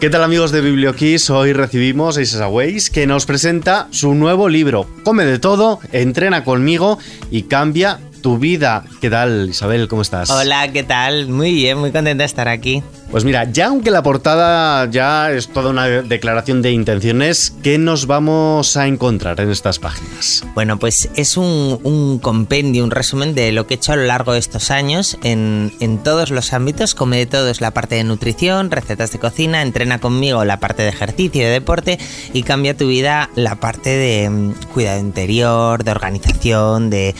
¿Qué 0.00 0.10
tal 0.10 0.22
amigos 0.22 0.52
de 0.52 0.60
BiblioKiss? 0.60 1.30
Hoy 1.30 1.54
recibimos 1.54 2.18
a 2.18 2.20
Isa 2.20 2.48
Weiss 2.48 2.90
que 2.90 3.06
nos 3.06 3.24
presenta 3.24 3.88
su 3.90 4.14
nuevo 4.14 4.50
libro, 4.50 4.86
Come 5.04 5.24
de 5.24 5.38
todo, 5.38 5.80
entrena 5.90 6.44
conmigo 6.44 6.98
y 7.30 7.44
cambia 7.44 7.98
tu 8.20 8.36
vida. 8.36 8.84
¿Qué 9.00 9.08
tal 9.08 9.48
Isabel? 9.48 9.88
¿Cómo 9.88 10.02
estás? 10.02 10.28
Hola, 10.28 10.70
¿qué 10.70 10.82
tal? 10.82 11.28
Muy 11.28 11.54
bien, 11.54 11.78
muy 11.78 11.92
contenta 11.92 12.22
de 12.22 12.26
estar 12.26 12.46
aquí. 12.46 12.82
Pues 13.10 13.24
mira, 13.24 13.44
ya 13.44 13.68
aunque 13.68 13.92
la 13.92 14.02
portada 14.02 14.90
ya 14.90 15.30
es 15.30 15.48
toda 15.48 15.70
una 15.70 15.86
declaración 15.86 16.60
de 16.60 16.72
intenciones, 16.72 17.54
¿qué 17.62 17.78
nos 17.78 18.06
vamos 18.06 18.76
a 18.76 18.88
encontrar 18.88 19.40
en 19.40 19.50
estas 19.50 19.78
páginas? 19.78 20.44
Bueno, 20.54 20.78
pues 20.78 21.08
es 21.14 21.36
un, 21.36 22.18
compendio, 22.20 22.82
un 22.82 22.90
resumen 22.90 23.34
de 23.34 23.52
lo 23.52 23.66
que 23.66 23.74
he 23.74 23.76
hecho 23.76 23.92
a 23.92 23.96
lo 23.96 24.04
largo 24.04 24.32
de 24.32 24.40
estos 24.40 24.72
años 24.72 25.18
en, 25.22 25.70
todos 26.02 26.30
los 26.30 26.52
ámbitos. 26.52 26.94
Come 26.94 27.18
de 27.18 27.26
todo 27.26 27.48
es 27.48 27.60
la 27.60 27.70
parte 27.70 27.94
de 27.94 28.04
nutrición, 28.04 28.70
recetas 28.70 29.12
de 29.12 29.18
cocina, 29.18 29.62
entrena 29.62 29.98
conmigo 29.98 30.44
la 30.44 30.58
parte 30.58 30.82
de 30.82 30.88
ejercicio 30.88 31.42
y 31.42 31.44
de 31.44 31.50
deporte 31.50 31.98
y 32.32 32.42
cambia 32.42 32.76
tu 32.76 32.88
vida 32.88 33.30
la 33.36 33.54
parte 33.56 33.90
de 33.90 34.28
mm, 34.28 34.52
cuidado 34.74 35.00
interior, 35.00 35.84
de 35.84 35.90
organización, 35.92 36.90
de, 36.90 37.14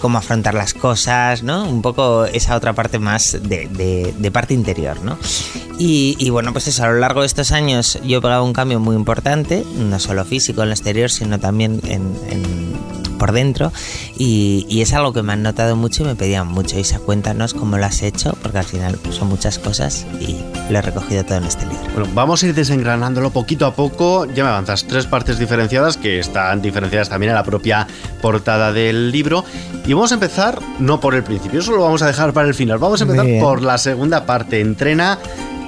cómo 0.00 0.18
afrontar 0.18 0.54
las 0.54 0.74
cosas, 0.74 1.42
¿no? 1.42 1.64
Un 1.68 1.80
poco 1.82 2.26
esa 2.26 2.56
otra 2.56 2.74
parte 2.74 2.98
más 2.98 3.38
de 3.42 4.30
parte 4.32 4.54
interior. 4.54 4.97
Y, 5.78 6.30
bueno, 6.30 6.52
pues 6.52 6.66
eso, 6.68 6.84
a 6.84 6.88
lo 6.88 6.98
largo 6.98 7.20
de 7.20 7.26
estos 7.26 7.52
años 7.52 7.98
yo 8.04 8.18
he 8.18 8.20
pegado 8.20 8.44
un 8.44 8.52
cambio 8.52 8.80
muy 8.80 8.96
importante, 8.96 9.64
no 9.76 9.98
solo 9.98 10.24
físico 10.24 10.62
en 10.62 10.68
el 10.68 10.72
exterior, 10.72 11.10
sino 11.10 11.38
también 11.38 11.80
por 13.18 13.32
dentro 13.32 13.72
y, 14.16 14.66
es 14.80 14.92
algo 14.92 15.12
que 15.12 15.22
me 15.24 15.32
han 15.32 15.42
notado 15.42 15.74
mucho 15.74 16.04
y 16.04 16.06
me 16.06 16.14
pedían 16.14 16.46
mucho. 16.46 16.78
Isa, 16.78 17.00
cuéntanos 17.00 17.52
cómo 17.52 17.78
lo 17.78 17.84
has 17.84 18.02
hecho, 18.02 18.38
porque 18.42 18.58
al 18.58 18.64
final 18.64 18.96
son 19.10 19.28
muchas 19.28 19.58
cosas 19.58 20.06
y 20.20 20.36
lo 20.70 20.78
he 20.78 20.82
recogido 20.82 21.24
todo 21.24 21.38
en 21.38 21.44
este 21.44 21.66
libro. 21.66 21.82
Bueno, 21.94 22.10
vamos 22.14 22.42
a 22.42 22.46
ir 22.46 22.54
desengranándolo 22.54 23.30
poquito 23.30 23.66
a 23.66 23.74
poco. 23.74 24.24
Ya 24.26 24.44
me 24.44 24.50
avanzas 24.50 24.84
tres 24.84 25.06
partes 25.06 25.38
diferenciadas 25.38 25.96
que 25.96 26.20
están 26.20 26.62
diferenciadas 26.62 27.08
también 27.08 27.30
en 27.30 27.36
la 27.36 27.42
propia 27.42 27.88
portada 28.22 28.72
del 28.72 29.10
libro. 29.10 29.44
Y 29.84 29.92
vamos 29.94 30.12
a 30.12 30.14
empezar, 30.14 30.60
no 30.78 31.00
por 31.00 31.14
el 31.16 31.24
principio, 31.24 31.60
eso 31.60 31.72
lo 31.72 31.82
vamos 31.82 32.02
a 32.02 32.06
dejar 32.06 32.32
para 32.32 32.46
el 32.46 32.54
final. 32.54 32.78
Vamos 32.78 33.00
a 33.00 33.04
empezar 33.04 33.26
por 33.40 33.62
la 33.62 33.78
segunda 33.78 34.26
parte. 34.26 34.60
Entrena 34.60 35.18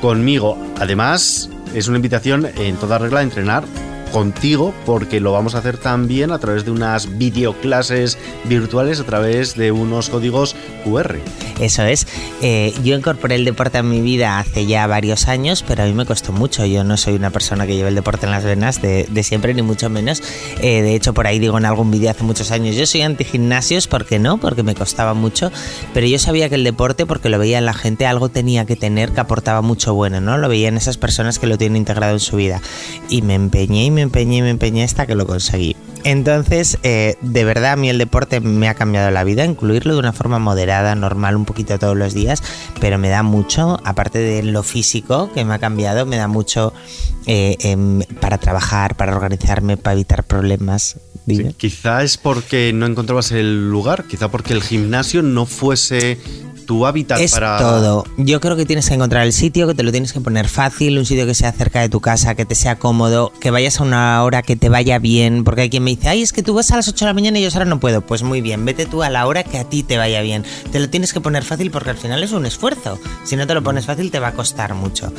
conmigo. 0.00 0.56
Además, 0.78 1.50
es 1.74 1.88
una 1.88 1.96
invitación 1.96 2.46
en 2.56 2.76
toda 2.76 2.98
regla 2.98 3.20
a 3.20 3.22
entrenar 3.22 3.64
contigo 4.10 4.74
porque 4.84 5.20
lo 5.20 5.32
vamos 5.32 5.54
a 5.54 5.58
hacer 5.58 5.76
también 5.76 6.30
a 6.32 6.38
través 6.38 6.64
de 6.64 6.70
unas 6.70 7.18
videoclases 7.18 8.18
virtuales, 8.44 9.00
a 9.00 9.04
través 9.04 9.56
de 9.56 9.72
unos 9.72 10.08
códigos 10.08 10.54
QR. 10.84 11.18
Eso 11.60 11.84
es. 11.84 12.06
Eh, 12.40 12.72
yo 12.82 12.96
incorporé 12.96 13.34
el 13.34 13.44
deporte 13.44 13.78
a 13.78 13.82
mi 13.82 14.00
vida 14.00 14.38
hace 14.38 14.66
ya 14.66 14.86
varios 14.86 15.28
años, 15.28 15.62
pero 15.66 15.82
a 15.82 15.86
mí 15.86 15.92
me 15.92 16.06
costó 16.06 16.32
mucho. 16.32 16.64
Yo 16.64 16.84
no 16.84 16.96
soy 16.96 17.14
una 17.14 17.30
persona 17.30 17.66
que 17.66 17.76
lleve 17.76 17.90
el 17.90 17.94
deporte 17.94 18.26
en 18.26 18.32
las 18.32 18.44
venas 18.44 18.80
de, 18.80 19.22
siempre, 19.22 19.52
ni 19.52 19.62
mucho 19.62 19.90
menos. 19.90 20.22
Eh, 20.60 20.82
de 20.82 20.94
hecho, 20.94 21.12
por 21.12 21.26
ahí 21.26 21.38
digo 21.38 21.58
en 21.58 21.66
algún 21.66 21.90
vídeo 21.90 22.10
hace 22.10 22.24
muchos 22.24 22.50
años, 22.50 22.76
yo 22.76 22.86
soy 22.86 23.02
anti 23.02 23.24
gimnasios, 23.24 23.86
¿por 23.88 24.06
qué 24.06 24.18
no? 24.18 24.38
Porque 24.38 24.62
me 24.62 24.74
costaba 24.74 25.12
mucho, 25.12 25.52
pero 25.92 26.06
yo 26.06 26.18
sabía 26.18 26.48
que 26.48 26.54
el 26.54 26.64
deporte, 26.64 27.04
porque 27.04 27.28
lo 27.28 27.38
veía 27.38 27.58
en 27.58 27.66
la 27.66 27.74
gente, 27.74 28.06
algo 28.06 28.30
tenía 28.30 28.64
que 28.64 28.76
tener 28.76 29.12
que 29.12 29.20
aportaba 29.20 29.60
mucho 29.60 29.92
bueno, 29.94 30.20
¿no? 30.20 30.38
Lo 30.38 30.48
veía 30.48 30.68
en 30.68 30.78
esas 30.78 30.96
personas 30.96 31.38
que 31.38 31.46
lo 31.46 31.58
tienen 31.58 31.76
integrado 31.76 32.14
en 32.14 32.20
su 32.20 32.36
vida. 32.36 32.62
Y 33.10 33.22
me 33.22 33.34
empeñé 33.34 33.84
y 33.84 33.90
me 33.90 33.99
empeñé 34.02 34.38
y 34.38 34.42
me 34.42 34.50
empeñé 34.50 34.84
hasta 34.84 35.06
que 35.06 35.14
lo 35.14 35.26
conseguí. 35.26 35.76
Entonces, 36.04 36.78
eh, 36.82 37.16
de 37.20 37.44
verdad 37.44 37.72
a 37.72 37.76
mí 37.76 37.90
el 37.90 37.98
deporte 37.98 38.40
me 38.40 38.68
ha 38.68 38.74
cambiado 38.74 39.10
la 39.10 39.22
vida, 39.24 39.44
incluirlo 39.44 39.94
de 39.94 40.00
una 40.00 40.12
forma 40.12 40.38
moderada, 40.38 40.94
normal, 40.94 41.36
un 41.36 41.44
poquito 41.44 41.78
todos 41.78 41.96
los 41.96 42.14
días, 42.14 42.42
pero 42.80 42.98
me 42.98 43.08
da 43.08 43.22
mucho, 43.22 43.78
aparte 43.84 44.18
de 44.18 44.42
lo 44.42 44.62
físico 44.62 45.30
que 45.32 45.44
me 45.44 45.54
ha 45.54 45.58
cambiado, 45.58 46.06
me 46.06 46.16
da 46.16 46.26
mucho 46.26 46.72
eh, 47.26 47.56
em, 47.60 48.00
para 48.20 48.38
trabajar, 48.38 48.96
para 48.96 49.14
organizarme, 49.14 49.76
para 49.76 49.94
evitar 49.94 50.24
problemas. 50.24 50.96
Quizá 51.56 52.02
es 52.02 52.16
porque 52.16 52.72
no 52.72 52.86
encontrabas 52.86 53.32
el 53.32 53.70
lugar, 53.70 54.04
quizá 54.08 54.30
porque 54.30 54.52
el 54.52 54.62
gimnasio 54.62 55.22
no 55.22 55.46
fuese 55.46 56.18
tu 56.70 56.86
hábitat 56.86 57.18
es 57.18 57.32
para. 57.32 57.58
Todo. 57.58 58.04
Yo 58.16 58.40
creo 58.40 58.54
que 58.54 58.64
tienes 58.64 58.88
que 58.88 58.94
encontrar 58.94 59.26
el 59.26 59.32
sitio, 59.32 59.66
que 59.66 59.74
te 59.74 59.82
lo 59.82 59.90
tienes 59.90 60.12
que 60.12 60.20
poner 60.20 60.48
fácil, 60.48 60.98
un 60.98 61.04
sitio 61.04 61.26
que 61.26 61.34
sea 61.34 61.50
cerca 61.50 61.80
de 61.80 61.88
tu 61.88 62.00
casa, 62.00 62.36
que 62.36 62.44
te 62.44 62.54
sea 62.54 62.76
cómodo, 62.76 63.32
que 63.40 63.50
vayas 63.50 63.80
a 63.80 63.82
una 63.82 64.22
hora 64.22 64.42
que 64.42 64.54
te 64.54 64.68
vaya 64.68 65.00
bien. 65.00 65.42
Porque 65.42 65.62
hay 65.62 65.68
quien 65.68 65.82
me 65.82 65.90
dice, 65.90 66.08
ay, 66.08 66.22
es 66.22 66.32
que 66.32 66.44
tú 66.44 66.54
vas 66.54 66.70
a 66.70 66.76
las 66.76 66.86
8 66.86 67.06
de 67.06 67.08
la 67.08 67.14
mañana 67.14 67.40
y 67.40 67.42
yo 67.42 67.48
ahora 67.52 67.64
no 67.64 67.80
puedo. 67.80 68.02
Pues 68.02 68.22
muy 68.22 68.40
bien, 68.40 68.64
vete 68.64 68.86
tú 68.86 69.02
a 69.02 69.10
la 69.10 69.26
hora 69.26 69.42
que 69.42 69.58
a 69.58 69.64
ti 69.64 69.82
te 69.82 69.98
vaya 69.98 70.20
bien. 70.20 70.44
Te 70.70 70.78
lo 70.78 70.88
tienes 70.88 71.12
que 71.12 71.20
poner 71.20 71.42
fácil 71.42 71.72
porque 71.72 71.90
al 71.90 71.96
final 71.96 72.22
es 72.22 72.30
un 72.30 72.46
esfuerzo. 72.46 73.00
Si 73.24 73.34
no 73.34 73.48
te 73.48 73.54
lo 73.54 73.64
pones 73.64 73.86
fácil, 73.86 74.12
te 74.12 74.20
va 74.20 74.28
a 74.28 74.34
costar 74.34 74.74
mucho. 74.74 75.12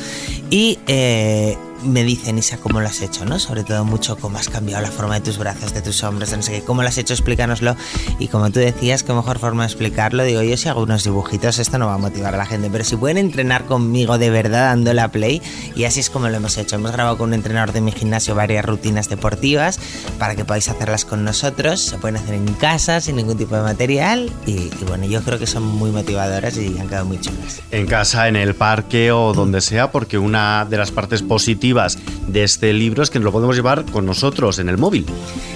Y. 0.48 0.78
Eh, 0.86 1.58
me 1.84 2.04
dicen, 2.04 2.38
Isa, 2.38 2.58
¿cómo 2.58 2.80
lo 2.80 2.86
has 2.86 3.00
hecho? 3.02 3.24
¿no? 3.24 3.38
Sobre 3.38 3.64
todo 3.64 3.84
mucho 3.84 4.16
cómo 4.16 4.38
has 4.38 4.48
cambiado 4.48 4.82
la 4.82 4.90
forma 4.90 5.14
de 5.14 5.20
tus 5.20 5.38
brazos, 5.38 5.74
de 5.74 5.82
tus 5.82 6.02
hombros, 6.02 6.32
no 6.34 6.42
sé 6.42 6.52
qué, 6.52 6.62
cómo 6.62 6.82
lo 6.82 6.88
has 6.88 6.98
hecho, 6.98 7.14
explícanoslo. 7.14 7.76
Y 8.18 8.28
como 8.28 8.50
tú 8.50 8.60
decías, 8.60 9.02
qué 9.02 9.12
mejor 9.12 9.38
forma 9.38 9.64
de 9.64 9.68
explicarlo, 9.68 10.24
digo, 10.24 10.42
yo 10.42 10.56
si 10.56 10.68
hago 10.68 10.82
unos 10.82 11.04
dibujitos, 11.04 11.58
esto 11.58 11.78
no 11.78 11.86
va 11.86 11.94
a 11.94 11.98
motivar 11.98 12.34
a 12.34 12.38
la 12.38 12.46
gente, 12.46 12.68
pero 12.70 12.84
si 12.84 12.96
pueden 12.96 13.18
entrenar 13.18 13.66
conmigo 13.66 14.18
de 14.18 14.30
verdad 14.30 14.70
dando 14.70 14.92
la 14.94 15.08
play, 15.08 15.42
y 15.74 15.84
así 15.84 16.00
es 16.00 16.10
como 16.10 16.28
lo 16.28 16.36
hemos 16.36 16.56
hecho. 16.58 16.76
Hemos 16.76 16.92
grabado 16.92 17.18
con 17.18 17.30
un 17.30 17.34
entrenador 17.34 17.72
de 17.72 17.80
mi 17.80 17.92
gimnasio 17.92 18.34
varias 18.34 18.64
rutinas 18.64 19.08
deportivas 19.08 19.78
para 20.18 20.34
que 20.34 20.44
podáis 20.44 20.68
hacerlas 20.68 21.04
con 21.04 21.24
nosotros, 21.24 21.80
se 21.80 21.98
pueden 21.98 22.16
hacer 22.16 22.34
en 22.34 22.52
casa, 22.54 23.00
sin 23.00 23.16
ningún 23.16 23.36
tipo 23.36 23.56
de 23.56 23.62
material, 23.62 24.30
y, 24.46 24.70
bueno, 24.86 25.06
yo 25.06 25.22
creo 25.22 25.38
que 25.38 25.46
son 25.46 25.64
muy 25.64 25.90
motivadoras 25.90 26.56
y 26.56 26.78
han 26.78 26.88
quedado 26.88 27.06
muy 27.06 27.20
chulas. 27.20 27.60
En 27.70 27.86
casa, 27.86 28.28
en 28.28 28.36
el 28.36 28.54
parque 28.54 29.12
o 29.12 29.32
donde 29.32 29.60
sea, 29.60 29.90
porque 29.90 30.18
una 30.18 30.64
de 30.64 30.76
las 30.76 30.90
partes 30.90 31.22
positivas 31.22 31.71
de 31.72 32.44
este 32.44 32.72
libro 32.72 33.02
es 33.02 33.10
que 33.10 33.18
lo 33.18 33.32
podemos 33.32 33.56
llevar 33.56 33.84
con 33.86 34.04
nosotros 34.04 34.58
en 34.58 34.68
el 34.68 34.78
móvil. 34.78 35.06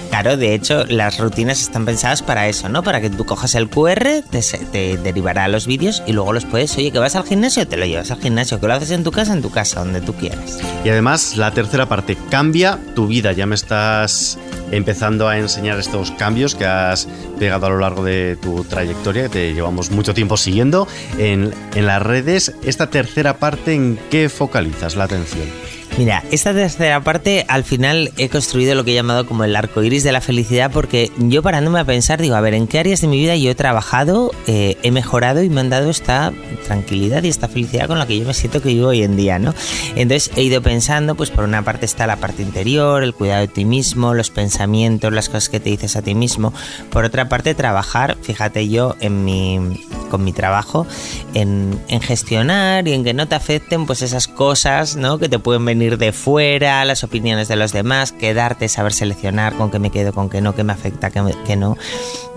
Claro, 0.09 0.37
de 0.37 0.55
hecho, 0.55 0.85
las 0.85 1.19
rutinas 1.19 1.61
están 1.61 1.85
pensadas 1.85 2.23
para 2.23 2.47
eso, 2.47 2.69
¿no? 2.69 2.81
Para 2.81 3.01
que 3.01 3.09
tú 3.09 3.25
cojas 3.25 3.55
el 3.55 3.69
QR, 3.69 4.23
te, 4.71 4.97
derivará 4.97 5.43
a 5.43 5.47
los 5.47 5.67
vídeos 5.67 6.01
y 6.07 6.13
luego 6.13 6.33
los 6.33 6.45
puedes, 6.45 6.75
oye, 6.77 6.91
que 6.91 6.99
vas 6.99 7.15
al 7.15 7.23
gimnasio, 7.23 7.67
te 7.67 7.77
lo 7.77 7.85
llevas 7.85 8.09
al 8.09 8.21
gimnasio, 8.21 8.59
que 8.59 8.67
lo 8.67 8.73
haces 8.73 8.91
en 8.91 9.03
tu 9.03 9.11
casa, 9.11 9.33
en 9.33 9.41
tu 9.41 9.51
casa, 9.51 9.81
donde 9.81 10.01
tú 10.01 10.13
quieras. 10.13 10.59
Y 10.83 10.89
además, 10.89 11.37
la 11.37 11.51
tercera 11.51 11.87
parte, 11.87 12.17
cambia 12.29 12.79
tu 12.95 13.07
vida. 13.07 13.33
Ya 13.33 13.45
me 13.45 13.55
estás 13.55 14.39
empezando 14.71 15.27
a 15.27 15.37
enseñar 15.37 15.77
estos 15.77 16.11
cambios 16.11 16.55
que 16.55 16.65
has 16.65 17.07
pegado 17.37 17.67
a 17.67 17.69
lo 17.69 17.79
largo 17.79 18.03
de 18.03 18.37
tu 18.41 18.63
trayectoria, 18.63 19.23
que 19.23 19.29
te 19.29 19.53
llevamos 19.53 19.91
mucho 19.91 20.13
tiempo 20.13 20.37
siguiendo 20.37 20.87
en, 21.19 21.53
en 21.75 21.85
las 21.85 22.01
redes. 22.01 22.53
Esta 22.63 22.89
tercera 22.89 23.37
parte, 23.37 23.73
¿en 23.73 23.99
qué 24.09 24.29
focalizas 24.29 24.95
la 24.95 25.03
atención? 25.03 25.76
Mira, 25.97 26.23
esta 26.29 26.53
tercera 26.53 27.01
parte 27.01 27.43
al 27.47 27.63
final 27.63 28.11
he 28.17 28.29
construido 28.29 28.75
lo 28.75 28.83
que 28.83 28.91
he 28.91 28.93
llamado 28.93 29.25
como 29.25 29.43
el 29.43 29.55
arco 29.55 29.81
iris 29.81 30.03
de 30.03 30.11
la 30.11 30.21
felicidad 30.21 30.69
porque 30.71 31.11
yo 31.17 31.41
parándome 31.41 31.79
a 31.79 31.85
pensar, 31.85 32.21
digo, 32.21 32.35
a 32.35 32.41
ver, 32.41 32.53
¿en 32.53 32.67
qué 32.67 32.77
áreas 32.77 33.01
de 33.01 33.07
mi 33.07 33.17
vida 33.17 33.35
yo 33.35 33.49
he 33.49 33.55
trabajado, 33.55 34.31
eh, 34.45 34.77
he 34.83 34.91
mejorado 34.91 35.41
y 35.41 35.49
me 35.49 35.59
han 35.59 35.71
dado 35.71 35.89
esta 35.89 36.31
tranquilidad 36.67 37.23
y 37.23 37.29
esta 37.29 37.47
felicidad 37.47 37.87
con 37.87 37.97
la 37.97 38.05
que 38.05 38.19
yo 38.19 38.27
me 38.27 38.35
siento 38.35 38.61
que 38.61 38.69
vivo 38.69 38.89
hoy 38.89 39.01
en 39.01 39.17
día, 39.17 39.39
¿no? 39.39 39.55
Entonces 39.95 40.29
he 40.35 40.43
ido 40.43 40.61
pensando, 40.61 41.15
pues 41.15 41.31
por 41.31 41.45
una 41.45 41.63
parte 41.63 41.87
está 41.87 42.05
la 42.05 42.17
parte 42.17 42.43
interior, 42.43 43.01
el 43.01 43.15
cuidado 43.15 43.41
de 43.41 43.47
ti 43.47 43.65
mismo, 43.65 44.13
los 44.13 44.29
pensamientos, 44.29 45.11
las 45.11 45.29
cosas 45.29 45.49
que 45.49 45.59
te 45.59 45.71
dices 45.71 45.95
a 45.95 46.03
ti 46.03 46.13
mismo. 46.13 46.53
Por 46.91 47.05
otra 47.05 47.27
parte, 47.27 47.55
trabajar, 47.55 48.17
fíjate 48.21 48.69
yo, 48.69 48.95
en 48.99 49.25
mi, 49.25 49.83
con 50.11 50.23
mi 50.23 50.31
trabajo, 50.31 50.85
en, 51.33 51.81
en 51.87 52.01
gestionar 52.01 52.87
y 52.87 52.93
en 52.93 53.03
que 53.03 53.15
no 53.15 53.27
te 53.27 53.33
afecten 53.33 53.87
pues 53.87 54.03
esas 54.03 54.27
cosas, 54.27 54.95
¿no? 54.95 55.17
Que 55.17 55.27
te 55.27 55.39
pueden 55.39 55.65
venir 55.65 55.86
de 55.95 56.11
fuera, 56.11 56.83
las 56.83 57.05
opiniones 57.05 57.47
de 57.47 57.55
los 57.55 57.71
demás, 57.71 58.11
quedarte, 58.11 58.67
saber 58.67 58.91
seleccionar 58.91 59.55
con 59.55 59.71
qué 59.71 59.79
me 59.79 59.91
quedo, 59.91 60.11
con 60.11 60.29
qué 60.29 60.41
no, 60.41 60.53
qué 60.55 60.65
me 60.65 60.73
afecta, 60.73 61.09
qué, 61.09 61.21
qué 61.45 61.55
no. 61.55 61.77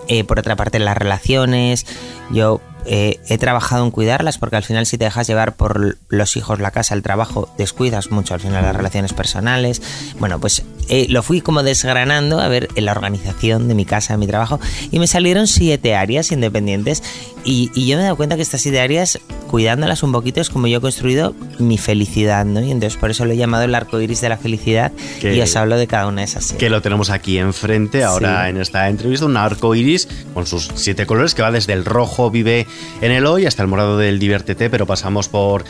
Eh, 0.07 0.25
por 0.25 0.39
otra 0.39 0.57
parte, 0.57 0.79
las 0.79 0.97
relaciones. 0.97 1.87
Yo 2.31 2.61
eh, 2.87 3.21
he 3.29 3.39
trabajado 3.39 3.85
en 3.85 3.91
cuidarlas 3.91 4.39
porque 4.39 4.57
al 4.57 4.63
final 4.63 4.87
si 4.87 4.99
te 4.99 5.05
dejas 5.05 5.27
llevar 5.27 5.57
por 5.57 5.99
los 6.09 6.37
hijos, 6.37 6.61
la 6.61 6.71
casa, 6.71 6.95
el 6.95 7.03
trabajo, 7.03 7.53
descuidas 7.59 8.11
mucho 8.11 8.35
al 8.35 8.41
final 8.41 8.63
las 8.63 8.77
relaciones 8.77 9.13
personales. 9.13 9.83
Bueno, 10.19 10.41
pues 10.41 10.63
eh, 10.89 11.07
lo 11.09 11.23
fui 11.23 11.41
como 11.41 11.63
desgranando 11.63 12.41
a 12.41 12.49
ver 12.49 12.69
en 12.75 12.85
la 12.85 12.93
organización 12.93 13.69
de 13.69 13.75
mi 13.75 13.85
casa, 13.85 14.15
de 14.15 14.19
mi 14.19 14.27
trabajo, 14.27 14.61
y 14.91 14.99
me 14.99 15.07
salieron 15.07 15.47
siete 15.47 15.95
áreas 15.95 16.33
independientes 16.33 17.03
y, 17.45 17.71
yo 17.87 17.97
me 17.97 18.03
he 18.03 18.05
dado 18.05 18.17
cuenta 18.17 18.37
que 18.37 18.43
estas 18.43 18.61
siete 18.61 18.81
áreas, 18.81 19.19
cuidándolas 19.49 20.03
un 20.03 20.13
poquito, 20.13 20.41
es 20.41 20.51
como 20.51 20.67
yo 20.67 20.79
he 20.79 20.81
construido 20.81 21.35
mi 21.59 21.79
felicidad, 21.79 22.45
¿no? 22.45 22.61
Y 22.61 22.71
entonces 22.71 22.99
por 22.99 23.11
eso 23.11 23.25
lo 23.25 23.33
he 23.33 23.37
llamado 23.37 23.65
el 23.65 23.75
arco 23.75 24.01
iris 24.01 24.21
de 24.21 24.29
la 24.29 24.37
felicidad 24.37 24.93
y 25.23 25.41
os 25.41 25.57
hablo 25.57 25.77
de 25.77 25.87
cada 25.87 26.07
una 26.07 26.21
de 26.21 26.27
esas 26.27 26.53
Que 26.53 26.71
lo 26.71 26.83
tenemos 26.83 27.11
aquí 27.11 27.39
enfrente 27.39 28.05
ahora 28.05 28.49
en 28.49 28.59
esta 28.59 28.89
entrevista, 28.89 29.27
un 29.27 29.37
arco 29.37 29.75
iris 29.75 30.09
con 30.35 30.47
sus 30.47 30.71
siete 30.75 31.07
colores 31.07 31.35
que 31.35 31.43
va 31.43 31.51
desde 31.51 31.73
el 31.73 31.85
rojo, 31.85 32.31
vive 32.31 32.67
en 33.01 33.13
el 33.13 33.27
hoy, 33.27 33.47
hasta 33.47 33.63
el 33.63 33.69
morado 33.69 33.99
del 33.99 34.19
diviértete, 34.19 34.71
pero 34.71 34.87
pasamos 34.87 35.29
por 35.29 35.65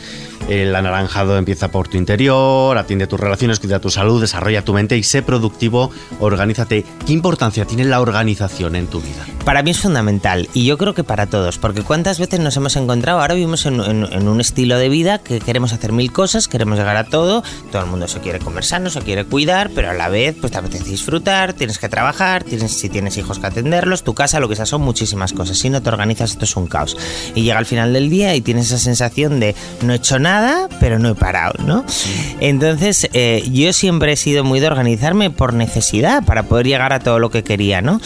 el 0.49 0.75
anaranjado 0.75 1.37
empieza 1.37 1.69
por 1.69 1.87
tu 1.87 1.97
interior, 1.97 2.77
atiende 2.77 3.07
tus 3.07 3.19
relaciones, 3.19 3.59
cuida 3.59 3.79
tu 3.79 3.89
salud, 3.89 4.21
desarrolla 4.21 4.63
tu 4.63 4.73
mente 4.73 4.97
y 4.97 5.03
sé 5.03 5.21
productivo, 5.21 5.91
organízate. 6.19 6.85
¿Qué 7.05 7.13
importancia 7.13 7.65
tiene 7.65 7.85
la 7.85 8.01
organización 8.01 8.75
en 8.75 8.87
tu 8.87 9.01
vida? 9.01 9.25
Para 9.45 9.63
mí 9.63 9.71
es 9.71 9.79
fundamental 9.79 10.49
y 10.53 10.65
yo 10.65 10.77
creo 10.77 10.93
que 10.93 11.03
para 11.03 11.27
todos, 11.27 11.57
porque 11.57 11.81
cuántas 11.81 12.19
veces 12.19 12.39
nos 12.39 12.55
hemos 12.57 12.75
encontrado, 12.75 13.21
ahora 13.21 13.33
vivimos 13.33 13.65
en, 13.65 13.79
un 13.81 14.41
estilo 14.41 14.77
de 14.77 14.89
vida 14.89 15.17
que 15.17 15.39
queremos 15.39 15.73
hacer 15.73 15.91
mil 15.91 16.11
cosas, 16.11 16.47
queremos 16.47 16.77
llegar 16.77 16.95
a 16.95 17.05
todo, 17.05 17.43
todo 17.71 17.83
el 17.83 17.89
mundo 17.89 18.07
se 18.07 18.19
quiere 18.19 18.39
comer 18.39 18.63
sano, 18.63 18.89
se 18.89 19.01
quiere 19.01 19.25
cuidar, 19.25 19.71
pero 19.73 19.89
a 19.89 19.93
la 19.93 20.09
vez 20.09 20.35
pues 20.39 20.51
te 20.51 20.59
apetece 20.59 20.89
disfrutar, 20.91 21.53
tienes 21.53 21.79
que 21.79 21.89
trabajar, 21.89 22.43
tienes, 22.43 22.71
si 22.71 22.89
tienes 22.89 23.17
hijos 23.17 23.39
que 23.39 23.47
atenderlos, 23.47 24.03
tu 24.03 24.13
casa, 24.13 24.39
lo 24.39 24.47
que 24.47 24.55
sea, 24.55 24.65
son 24.65 24.81
muchísimas 24.81 25.33
cosas. 25.33 25.57
Si 25.57 25.69
no 25.69 25.81
te 25.81 25.89
organizas 25.89 26.31
esto 26.31 26.45
es 26.45 26.55
un 26.55 26.67
caos. 26.67 26.95
Y 27.33 27.43
llega 27.43 27.57
al 27.57 27.65
final 27.65 27.93
del 27.93 28.09
día 28.09 28.35
y 28.35 28.41
tienes 28.41 28.67
esa 28.67 28.77
sensación 28.77 29.39
de 29.39 29.55
no 29.81 29.93
he 29.93 29.95
hecho 29.95 30.19
nada, 30.19 30.40
pero 30.79 30.99
no 30.99 31.09
he 31.09 31.15
parado, 31.15 31.53
¿no? 31.65 31.85
Entonces 32.39 33.09
eh, 33.13 33.43
yo 33.51 33.73
siempre 33.73 34.13
he 34.13 34.15
sido 34.15 34.43
muy 34.43 34.59
de 34.59 34.67
organizarme 34.67 35.29
por 35.29 35.53
necesidad, 35.53 36.23
para 36.23 36.43
poder 36.43 36.67
llegar 36.67 36.93
a 36.93 36.99
todo 36.99 37.19
lo 37.19 37.29
que 37.29 37.43
quería, 37.43 37.81
¿no? 37.81 37.99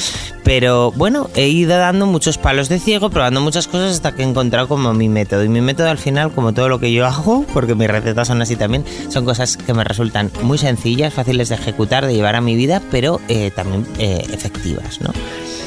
Pero 0.44 0.92
bueno, 0.92 1.30
he 1.36 1.48
ido 1.48 1.76
dando 1.78 2.06
muchos 2.06 2.38
palos 2.38 2.70
de 2.70 2.80
ciego, 2.80 3.10
probando 3.10 3.42
muchas 3.42 3.68
cosas 3.68 3.94
hasta 3.94 4.14
que 4.14 4.22
he 4.22 4.26
encontrado 4.26 4.68
como 4.68 4.94
mi 4.94 5.10
método. 5.10 5.44
Y 5.44 5.50
mi 5.50 5.60
método 5.60 5.90
al 5.90 5.98
final, 5.98 6.32
como 6.32 6.54
todo 6.54 6.70
lo 6.70 6.80
que 6.80 6.94
yo 6.94 7.06
hago, 7.08 7.44
porque 7.52 7.74
mis 7.74 7.90
recetas 7.90 8.28
son 8.28 8.42
así 8.44 8.56
también, 8.56 8.86
son 9.10 9.26
cosas 9.26 9.58
que 9.58 9.74
me 9.74 9.84
resultan 9.84 10.32
muy 10.44 10.60
sencillas, 10.60 11.14
fáciles 11.14 11.50
de 11.50 11.56
ejecutar, 11.56 12.06
de 12.06 12.14
llevar 12.14 12.36
a 12.36 12.42
mi 12.42 12.56
vida, 12.56 12.80
pero 12.92 13.20
eh, 13.28 13.52
también 13.56 13.88
eh, 13.98 14.24
efectivas, 14.32 15.02
¿no? 15.02 15.12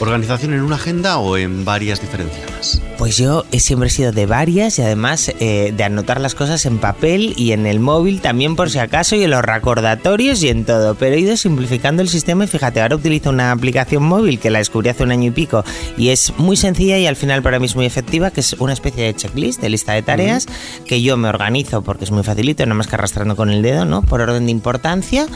¿Organización 0.00 0.54
en 0.54 0.60
una 0.60 0.76
agenda 0.76 1.18
o 1.18 1.36
en 1.36 1.64
varias 1.64 2.00
diferenciadas? 2.00 2.80
Pues 2.98 3.16
yo 3.16 3.44
he 3.50 3.58
siempre 3.58 3.90
sido 3.90 4.12
de 4.12 4.26
varias 4.26 4.78
y 4.78 4.82
además 4.82 5.32
eh, 5.40 5.72
de 5.76 5.84
anotar 5.84 6.20
las 6.20 6.36
cosas 6.36 6.66
en 6.66 6.78
papel 6.78 7.34
y 7.36 7.50
en 7.50 7.66
el 7.66 7.80
móvil 7.80 8.20
también 8.20 8.54
por 8.54 8.70
si 8.70 8.78
acaso 8.78 9.16
y 9.16 9.24
en 9.24 9.30
los 9.30 9.44
recordatorios 9.44 10.42
y 10.42 10.50
en 10.50 10.64
todo. 10.64 10.94
Pero 10.94 11.16
he 11.16 11.20
ido 11.20 11.36
simplificando 11.36 12.00
el 12.00 12.08
sistema 12.08 12.44
y 12.44 12.46
fíjate, 12.46 12.80
ahora 12.80 12.94
utilizo 12.94 13.30
una 13.30 13.50
aplicación 13.50 14.04
móvil 14.04 14.38
que 14.38 14.50
la 14.50 14.58
descubrí 14.58 14.88
hace 14.88 15.02
un 15.02 15.10
año 15.10 15.28
y 15.28 15.30
pico 15.32 15.64
y 15.96 16.10
es 16.10 16.32
muy 16.38 16.56
sencilla 16.56 16.98
y 16.98 17.06
al 17.06 17.16
final 17.16 17.42
para 17.42 17.58
mí 17.58 17.66
es 17.66 17.74
muy 17.74 17.86
efectiva, 17.86 18.30
que 18.30 18.40
es 18.40 18.52
una 18.54 18.72
especie 18.72 19.04
de 19.04 19.14
checklist, 19.14 19.60
de 19.60 19.68
lista 19.68 19.94
de 19.94 20.02
tareas, 20.02 20.46
que 20.86 21.02
yo 21.02 21.16
me 21.16 21.28
organizo 21.28 21.82
porque 21.82 22.04
es 22.04 22.12
muy 22.12 22.22
facilito, 22.22 22.64
nada 22.64 22.74
más 22.74 22.86
que 22.86 22.94
arrastrando 22.94 23.34
con 23.34 23.50
el 23.50 23.62
dedo, 23.62 23.84
¿no? 23.84 24.02
Por 24.02 24.20
orden 24.20 24.46
de 24.46 24.52
importancia 24.52 25.26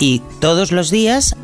y 0.00 0.20
todos 0.40 0.72
los 0.72 0.90
días 0.90 1.36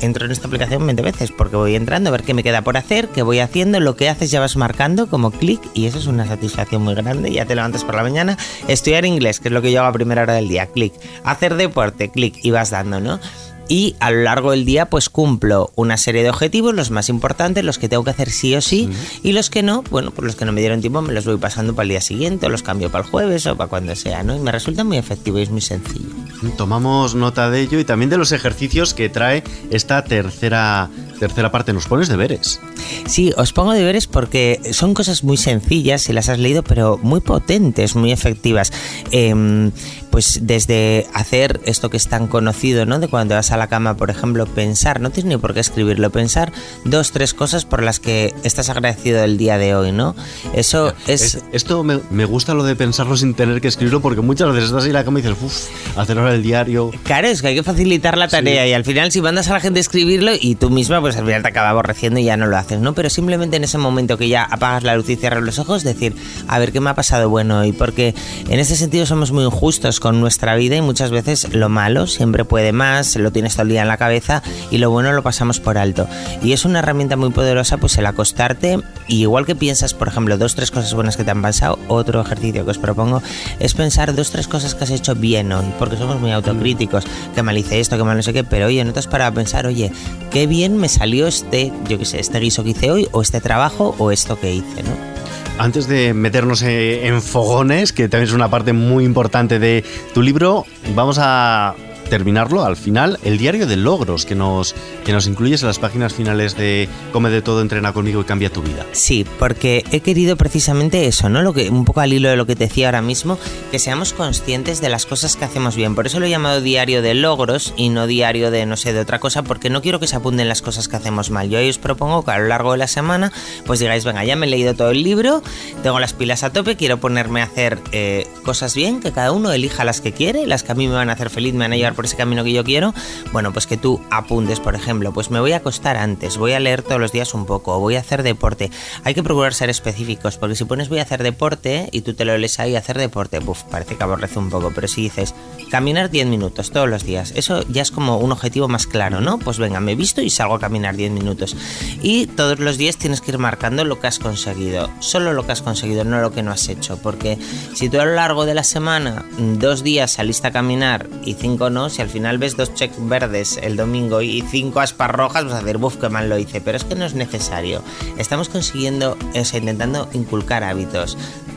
entro 0.00 0.26
en 0.26 0.32
esta 0.32 0.46
aplicación 0.46 0.86
20 0.86 1.02
veces 1.02 1.32
porque 1.32 1.56
voy 1.56 1.74
entrando 1.74 2.08
a 2.08 2.12
ver 2.12 2.22
qué 2.22 2.34
me 2.34 2.42
queda 2.42 2.62
por 2.62 2.76
hacer, 2.76 3.08
qué 3.08 3.22
voy 3.22 3.38
haciendo, 3.38 3.80
lo 3.80 3.96
que 3.96 4.08
haces 4.08 4.30
ya 4.30 4.40
vas 4.40 4.56
marcando 4.56 5.08
como 5.08 5.30
clic 5.30 5.60
y 5.74 5.86
eso 5.86 5.98
es 5.98 6.06
una 6.06 6.26
satisfacción 6.26 6.82
muy 6.82 6.94
grande. 6.94 7.32
Ya 7.32 7.46
te 7.46 7.54
levantas 7.54 7.84
por 7.84 7.94
la 7.94 8.02
mañana, 8.02 8.38
estudiar 8.68 9.04
inglés, 9.04 9.40
que 9.40 9.48
es 9.48 9.52
lo 9.52 9.62
que 9.62 9.72
yo 9.72 9.80
hago 9.80 9.88
a 9.88 9.92
primera 9.92 10.22
hora 10.22 10.34
del 10.34 10.48
día, 10.48 10.66
clic, 10.66 10.92
hacer 11.24 11.54
deporte, 11.56 12.10
clic 12.10 12.36
y 12.42 12.50
vas 12.50 12.70
dando, 12.70 13.00
¿no? 13.00 13.20
Y 13.68 13.96
a 14.00 14.10
lo 14.10 14.22
largo 14.22 14.50
del 14.50 14.64
día 14.64 14.86
pues 14.86 15.08
cumplo 15.08 15.72
una 15.74 15.96
serie 15.96 16.22
de 16.22 16.30
objetivos, 16.30 16.74
los 16.74 16.90
más 16.90 17.08
importantes, 17.08 17.64
los 17.64 17.78
que 17.78 17.88
tengo 17.88 18.04
que 18.04 18.10
hacer 18.10 18.30
sí 18.30 18.54
o 18.54 18.60
sí, 18.60 18.88
y 19.22 19.32
los 19.32 19.50
que 19.50 19.62
no, 19.62 19.82
bueno, 19.90 20.10
pues 20.10 20.26
los 20.26 20.36
que 20.36 20.44
no 20.44 20.52
me 20.52 20.60
dieron 20.60 20.80
tiempo 20.80 21.02
me 21.02 21.12
los 21.12 21.24
voy 21.24 21.36
pasando 21.36 21.74
para 21.74 21.84
el 21.84 21.90
día 21.90 22.00
siguiente, 22.00 22.46
o 22.46 22.48
los 22.48 22.62
cambio 22.62 22.90
para 22.90 23.04
el 23.04 23.10
jueves 23.10 23.46
o 23.46 23.56
para 23.56 23.68
cuando 23.68 23.94
sea, 23.94 24.22
¿no? 24.22 24.36
Y 24.36 24.40
me 24.40 24.52
resulta 24.52 24.84
muy 24.84 24.98
efectivo 24.98 25.38
y 25.38 25.42
es 25.42 25.50
muy 25.50 25.60
sencillo. 25.60 26.08
Tomamos 26.56 27.14
nota 27.14 27.50
de 27.50 27.60
ello 27.60 27.78
y 27.78 27.84
también 27.84 28.10
de 28.10 28.18
los 28.18 28.32
ejercicios 28.32 28.94
que 28.94 29.08
trae 29.08 29.42
esta 29.70 30.04
tercera, 30.04 30.90
tercera 31.18 31.50
parte. 31.50 31.72
Nos 31.72 31.86
pones 31.86 32.08
deberes. 32.08 32.60
Sí, 33.06 33.32
os 33.36 33.52
pongo 33.52 33.72
deberes 33.72 34.06
porque 34.06 34.60
son 34.72 34.94
cosas 34.94 35.24
muy 35.24 35.36
sencillas 35.36 36.02
si 36.02 36.12
las 36.12 36.28
has 36.28 36.38
leído, 36.38 36.62
pero 36.62 36.98
muy 37.02 37.20
potentes, 37.20 37.96
muy 37.96 38.12
efectivas. 38.12 38.72
Em, 39.10 39.72
pues 40.14 40.46
desde 40.46 41.08
hacer 41.12 41.60
esto 41.64 41.90
que 41.90 41.96
es 41.96 42.06
tan 42.06 42.28
conocido, 42.28 42.86
¿no? 42.86 43.00
De 43.00 43.08
cuando 43.08 43.34
vas 43.34 43.50
a 43.50 43.56
la 43.56 43.66
cama, 43.66 43.96
por 43.96 44.10
ejemplo, 44.10 44.46
pensar, 44.46 45.00
no 45.00 45.10
tienes 45.10 45.28
ni 45.28 45.36
por 45.38 45.54
qué 45.54 45.58
escribirlo, 45.58 46.08
pensar 46.10 46.52
dos, 46.84 47.10
tres 47.10 47.34
cosas 47.34 47.64
por 47.64 47.82
las 47.82 47.98
que 47.98 48.32
estás 48.44 48.70
agradecido 48.70 49.20
del 49.20 49.38
día 49.38 49.58
de 49.58 49.74
hoy, 49.74 49.90
¿no? 49.90 50.14
Eso 50.54 50.94
es... 51.08 51.42
esto 51.50 51.82
me, 51.82 52.24
gusta 52.26 52.54
lo 52.54 52.62
de 52.62 52.76
pensarlo 52.76 53.16
sin 53.16 53.34
tener 53.34 53.60
que 53.60 53.66
escribirlo 53.66 54.02
porque 54.02 54.20
muchas 54.20 54.52
veces 54.52 54.66
estás 54.66 54.84
ahí 54.84 54.90
en 54.90 54.94
la 54.94 55.04
cama 55.04 55.18
y 55.18 55.22
dices, 55.22 55.36
uff, 55.42 55.98
hacer 55.98 56.16
ahora 56.16 56.32
el 56.32 56.44
diario. 56.44 56.92
Claro, 57.02 57.26
es 57.26 57.42
que 57.42 57.48
hay 57.48 57.56
que 57.56 57.64
facilitar 57.64 58.16
la 58.16 58.28
tarea 58.28 58.68
y 58.68 58.72
al 58.72 58.84
final 58.84 59.10
si 59.10 59.20
mandas 59.20 59.48
a 59.48 59.54
la 59.54 59.58
gente 59.58 59.80
a 59.80 59.82
escribirlo 59.82 60.30
y 60.40 60.54
tú 60.54 60.70
misma, 60.70 61.00
pues 61.00 61.16
al 61.16 61.24
final 61.24 61.42
te 61.42 61.48
acaba 61.48 61.70
aborreciendo 61.70 62.20
y 62.20 62.24
ya 62.26 62.36
no 62.36 62.46
lo 62.46 62.56
haces, 62.56 62.78
¿no? 62.78 62.94
Pero 62.94 63.10
simplemente 63.10 63.56
en 63.56 63.64
ese 63.64 63.78
momento 63.78 64.16
que 64.16 64.28
ya 64.28 64.44
apagas 64.44 64.84
la 64.84 64.94
luz 64.94 65.10
y 65.10 65.16
cierras 65.16 65.42
los 65.42 65.58
ojos, 65.58 65.82
decir, 65.82 66.14
a 66.46 66.60
ver 66.60 66.70
qué 66.70 66.78
me 66.78 66.90
ha 66.90 66.94
pasado 66.94 67.28
bueno 67.28 67.58
hoy, 67.58 67.72
porque 67.72 68.14
en 68.48 68.60
ese 68.60 68.76
sentido 68.76 69.06
somos 69.06 69.32
muy 69.32 69.42
injustos 69.42 70.03
con 70.04 70.20
nuestra 70.20 70.54
vida 70.54 70.76
y 70.76 70.82
muchas 70.82 71.10
veces 71.10 71.54
lo 71.54 71.70
malo 71.70 72.06
siempre 72.06 72.44
puede 72.44 72.72
más, 72.72 73.16
lo 73.16 73.32
tienes 73.32 73.54
todo 73.54 73.62
el 73.62 73.70
día 73.70 73.80
en 73.80 73.88
la 73.88 73.96
cabeza 73.96 74.42
y 74.70 74.76
lo 74.76 74.90
bueno 74.90 75.14
lo 75.14 75.22
pasamos 75.22 75.60
por 75.60 75.78
alto. 75.78 76.06
Y 76.42 76.52
es 76.52 76.66
una 76.66 76.80
herramienta 76.80 77.16
muy 77.16 77.30
poderosa 77.30 77.78
pues 77.78 77.96
el 77.96 78.04
acostarte 78.04 78.80
y 79.08 79.22
igual 79.22 79.46
que 79.46 79.54
piensas, 79.54 79.94
por 79.94 80.08
ejemplo, 80.08 80.36
dos, 80.36 80.56
tres 80.56 80.70
cosas 80.70 80.92
buenas 80.92 81.16
que 81.16 81.24
te 81.24 81.30
han 81.30 81.40
pasado, 81.40 81.78
otro 81.88 82.20
ejercicio 82.20 82.66
que 82.66 82.72
os 82.72 82.76
propongo 82.76 83.22
es 83.60 83.72
pensar 83.72 84.14
dos, 84.14 84.30
tres 84.30 84.46
cosas 84.46 84.74
que 84.74 84.84
has 84.84 84.90
hecho 84.90 85.14
bien 85.14 85.50
hoy, 85.50 85.64
porque 85.78 85.96
somos 85.96 86.20
muy 86.20 86.32
autocríticos, 86.32 87.04
que 87.34 87.42
mal 87.42 87.56
hice 87.56 87.80
esto, 87.80 87.96
que 87.96 88.04
mal 88.04 88.18
no 88.18 88.22
sé 88.22 88.34
qué, 88.34 88.44
pero 88.44 88.66
oye, 88.66 88.84
no 88.84 88.92
te 88.92 88.98
has 88.98 89.06
pensar, 89.06 89.64
oye, 89.64 89.90
qué 90.30 90.46
bien 90.46 90.76
me 90.76 90.90
salió 90.90 91.26
este, 91.26 91.72
yo 91.88 91.98
qué 91.98 92.04
sé, 92.04 92.20
este 92.20 92.40
guiso 92.40 92.62
que 92.62 92.70
hice 92.70 92.90
hoy, 92.90 93.08
o 93.12 93.22
este 93.22 93.40
trabajo, 93.40 93.94
o 93.96 94.10
esto 94.10 94.38
que 94.38 94.52
hice, 94.52 94.82
¿no? 94.82 95.13
Antes 95.56 95.86
de 95.86 96.14
meternos 96.14 96.62
en 96.62 97.22
fogones, 97.22 97.92
que 97.92 98.08
también 98.08 98.28
es 98.28 98.34
una 98.34 98.50
parte 98.50 98.72
muy 98.72 99.04
importante 99.04 99.58
de 99.58 99.84
tu 100.12 100.20
libro, 100.20 100.66
vamos 100.94 101.18
a 101.20 101.74
terminarlo 102.14 102.64
al 102.64 102.76
final, 102.76 103.18
el 103.24 103.38
diario 103.38 103.66
de 103.66 103.76
logros 103.76 104.24
que 104.24 104.36
nos, 104.36 104.72
que 105.04 105.12
nos 105.12 105.26
incluyes 105.26 105.62
en 105.62 105.66
las 105.66 105.80
páginas 105.80 106.14
finales 106.14 106.56
de 106.56 106.88
Come 107.12 107.28
de 107.28 107.42
todo, 107.42 107.60
entrena 107.60 107.92
conmigo 107.92 108.20
y 108.20 108.24
cambia 108.24 108.50
tu 108.50 108.62
vida. 108.62 108.86
Sí, 108.92 109.26
porque 109.40 109.82
he 109.90 109.98
querido 109.98 110.36
precisamente 110.36 111.06
eso, 111.06 111.28
¿no? 111.28 111.42
Lo 111.42 111.52
que, 111.52 111.70
un 111.70 111.84
poco 111.84 112.02
al 112.02 112.12
hilo 112.12 112.28
de 112.28 112.36
lo 112.36 112.46
que 112.46 112.54
te 112.54 112.68
decía 112.68 112.86
ahora 112.86 113.02
mismo, 113.02 113.36
que 113.72 113.80
seamos 113.80 114.12
conscientes 114.12 114.80
de 114.80 114.90
las 114.90 115.06
cosas 115.06 115.34
que 115.34 115.44
hacemos 115.44 115.74
bien. 115.74 115.96
Por 115.96 116.06
eso 116.06 116.20
lo 116.20 116.26
he 116.26 116.30
llamado 116.30 116.60
diario 116.60 117.02
de 117.02 117.14
logros 117.14 117.74
y 117.76 117.88
no 117.88 118.06
diario 118.06 118.52
de 118.52 118.64
no 118.64 118.76
sé, 118.76 118.92
de 118.92 119.00
otra 119.00 119.18
cosa, 119.18 119.42
porque 119.42 119.68
no 119.68 119.82
quiero 119.82 119.98
que 119.98 120.06
se 120.06 120.14
apunten 120.14 120.48
las 120.48 120.62
cosas 120.62 120.86
que 120.86 120.94
hacemos 120.94 121.30
mal. 121.30 121.50
Yo 121.50 121.58
hoy 121.58 121.68
os 121.68 121.78
propongo 121.78 122.24
que 122.24 122.30
a 122.30 122.38
lo 122.38 122.46
largo 122.46 122.70
de 122.70 122.78
la 122.78 122.86
semana, 122.86 123.32
pues 123.66 123.80
digáis, 123.80 124.04
venga, 124.04 124.24
ya 124.24 124.36
me 124.36 124.46
he 124.46 124.50
leído 124.50 124.74
todo 124.74 124.92
el 124.92 125.02
libro, 125.02 125.42
tengo 125.82 125.98
las 125.98 126.12
pilas 126.12 126.44
a 126.44 126.52
tope, 126.52 126.76
quiero 126.76 126.98
ponerme 126.98 127.40
a 127.40 127.46
hacer 127.46 127.80
eh, 127.90 128.28
cosas 128.44 128.76
bien, 128.76 129.00
que 129.00 129.10
cada 129.10 129.32
uno 129.32 129.50
elija 129.50 129.82
las 129.82 130.00
que 130.00 130.12
quiere, 130.12 130.46
las 130.46 130.62
que 130.62 130.70
a 130.70 130.76
mí 130.76 130.86
me 130.86 130.94
van 130.94 131.10
a 131.10 131.14
hacer 131.14 131.28
feliz, 131.28 131.54
me 131.54 131.64
van 131.64 131.72
a 131.72 131.76
llevar 131.76 131.94
por 131.94 132.03
ese 132.04 132.16
camino 132.16 132.44
que 132.44 132.52
yo 132.52 132.64
quiero, 132.64 132.94
bueno, 133.32 133.52
pues 133.52 133.66
que 133.66 133.76
tú 133.76 134.00
apuntes, 134.10 134.60
por 134.60 134.74
ejemplo, 134.74 135.12
pues 135.12 135.30
me 135.30 135.40
voy 135.40 135.52
a 135.52 135.58
acostar 135.58 135.96
antes, 135.96 136.36
voy 136.36 136.52
a 136.52 136.60
leer 136.60 136.82
todos 136.82 137.00
los 137.00 137.12
días 137.12 137.34
un 137.34 137.46
poco, 137.46 137.78
voy 137.80 137.96
a 137.96 138.00
hacer 138.00 138.22
deporte. 138.22 138.70
Hay 139.04 139.14
que 139.14 139.22
procurar 139.22 139.54
ser 139.54 139.70
específicos, 139.70 140.36
porque 140.36 140.56
si 140.56 140.64
pones 140.64 140.88
voy 140.88 140.98
a 140.98 141.02
hacer 141.02 141.22
deporte 141.22 141.88
y 141.92 142.02
tú 142.02 142.14
te 142.14 142.24
lo 142.24 142.36
lees 142.36 142.58
ahí, 142.60 142.76
hacer 142.76 142.98
deporte, 142.98 143.38
buf, 143.38 143.62
parece 143.64 143.96
que 143.96 144.04
aborrece 144.04 144.38
un 144.38 144.50
poco, 144.50 144.72
pero 144.74 144.88
si 144.88 145.02
dices 145.02 145.34
caminar 145.70 146.10
10 146.10 146.26
minutos 146.26 146.70
todos 146.70 146.88
los 146.88 147.04
días, 147.04 147.32
eso 147.36 147.64
ya 147.68 147.82
es 147.82 147.90
como 147.90 148.18
un 148.18 148.32
objetivo 148.32 148.68
más 148.68 148.86
claro, 148.86 149.20
¿no? 149.20 149.38
Pues 149.38 149.58
venga, 149.58 149.80
me 149.80 149.92
he 149.92 149.96
visto 149.96 150.20
y 150.20 150.30
salgo 150.30 150.54
a 150.54 150.60
caminar 150.60 150.96
10 150.96 151.12
minutos. 151.12 151.56
Y 152.02 152.26
todos 152.26 152.58
los 152.58 152.78
días 152.78 152.96
tienes 152.96 153.20
que 153.20 153.32
ir 153.32 153.38
marcando 153.38 153.84
lo 153.84 154.00
que 154.00 154.06
has 154.06 154.18
conseguido, 154.18 154.90
solo 155.00 155.32
lo 155.32 155.46
que 155.46 155.52
has 155.52 155.62
conseguido, 155.62 156.04
no 156.04 156.20
lo 156.20 156.32
que 156.32 156.42
no 156.42 156.52
has 156.52 156.68
hecho, 156.68 156.98
porque 156.98 157.38
si 157.74 157.88
tú 157.88 158.00
a 158.00 158.04
lo 158.04 158.14
largo 158.14 158.46
de 158.46 158.54
la 158.54 158.64
semana, 158.64 159.24
dos 159.38 159.82
días 159.82 160.12
saliste 160.12 160.48
a 160.48 160.52
caminar 160.52 161.08
y 161.24 161.34
cinco 161.34 161.70
no, 161.70 161.83
si 161.88 162.02
al 162.02 162.08
final 162.08 162.38
ves 162.38 162.56
dos 162.56 162.74
checks 162.74 162.96
verdes 162.98 163.58
el 163.62 163.76
domingo 163.76 164.22
y 164.22 164.42
cinco 164.42 164.80
aspas 164.80 165.10
rojas, 165.10 165.44
vas 165.44 165.54
a 165.54 165.60
decir, 165.60 165.78
buf, 165.78 165.96
qué 165.96 166.08
mal 166.08 166.28
lo 166.28 166.38
hice. 166.38 166.60
Pero 166.60 166.76
es 166.76 166.84
que 166.84 166.94
no 166.94 167.04
es 167.04 167.14
necesario. 167.14 167.82
Estamos 168.18 168.48
consiguiendo, 168.48 169.16
o 169.34 169.44
sea, 169.44 169.60
intentando 169.60 170.08
inculcar 170.12 170.64
hábitos 170.64 171.16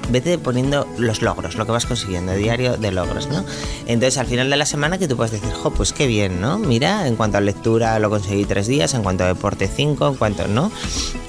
vete 0.10 0.38
poniendo 0.38 0.88
los 0.98 1.22
logros, 1.22 1.56
lo 1.56 1.66
que 1.66 1.72
vas 1.72 1.86
consiguiendo, 1.86 2.34
diario 2.34 2.78
de 2.78 2.92
logros, 2.92 3.28
¿no? 3.28 3.44
Entonces 3.86 4.18
al 4.18 4.28
final 4.28 4.50
de 4.50 4.58
la 4.58 4.66
semana 4.66 4.98
que 4.98 5.08
tú 5.08 5.16
puedes 5.16 5.32
decir, 5.32 5.52
jo, 5.52 5.72
pues 5.72 5.94
qué 5.94 6.08
bien, 6.08 6.42
¿no? 6.42 6.58
Mira, 6.58 7.08
en 7.08 7.16
cuanto 7.16 7.38
a 7.38 7.42
lectura 7.42 7.98
lo 8.00 8.10
conseguí 8.10 8.46
tres 8.46 8.68
días, 8.68 8.94
en 8.94 9.04
cuanto 9.04 9.24
a 9.24 9.28
deporte 9.28 9.68
cinco, 9.74 10.08
en 10.08 10.16
cuanto, 10.16 10.48
¿no? 10.48 10.72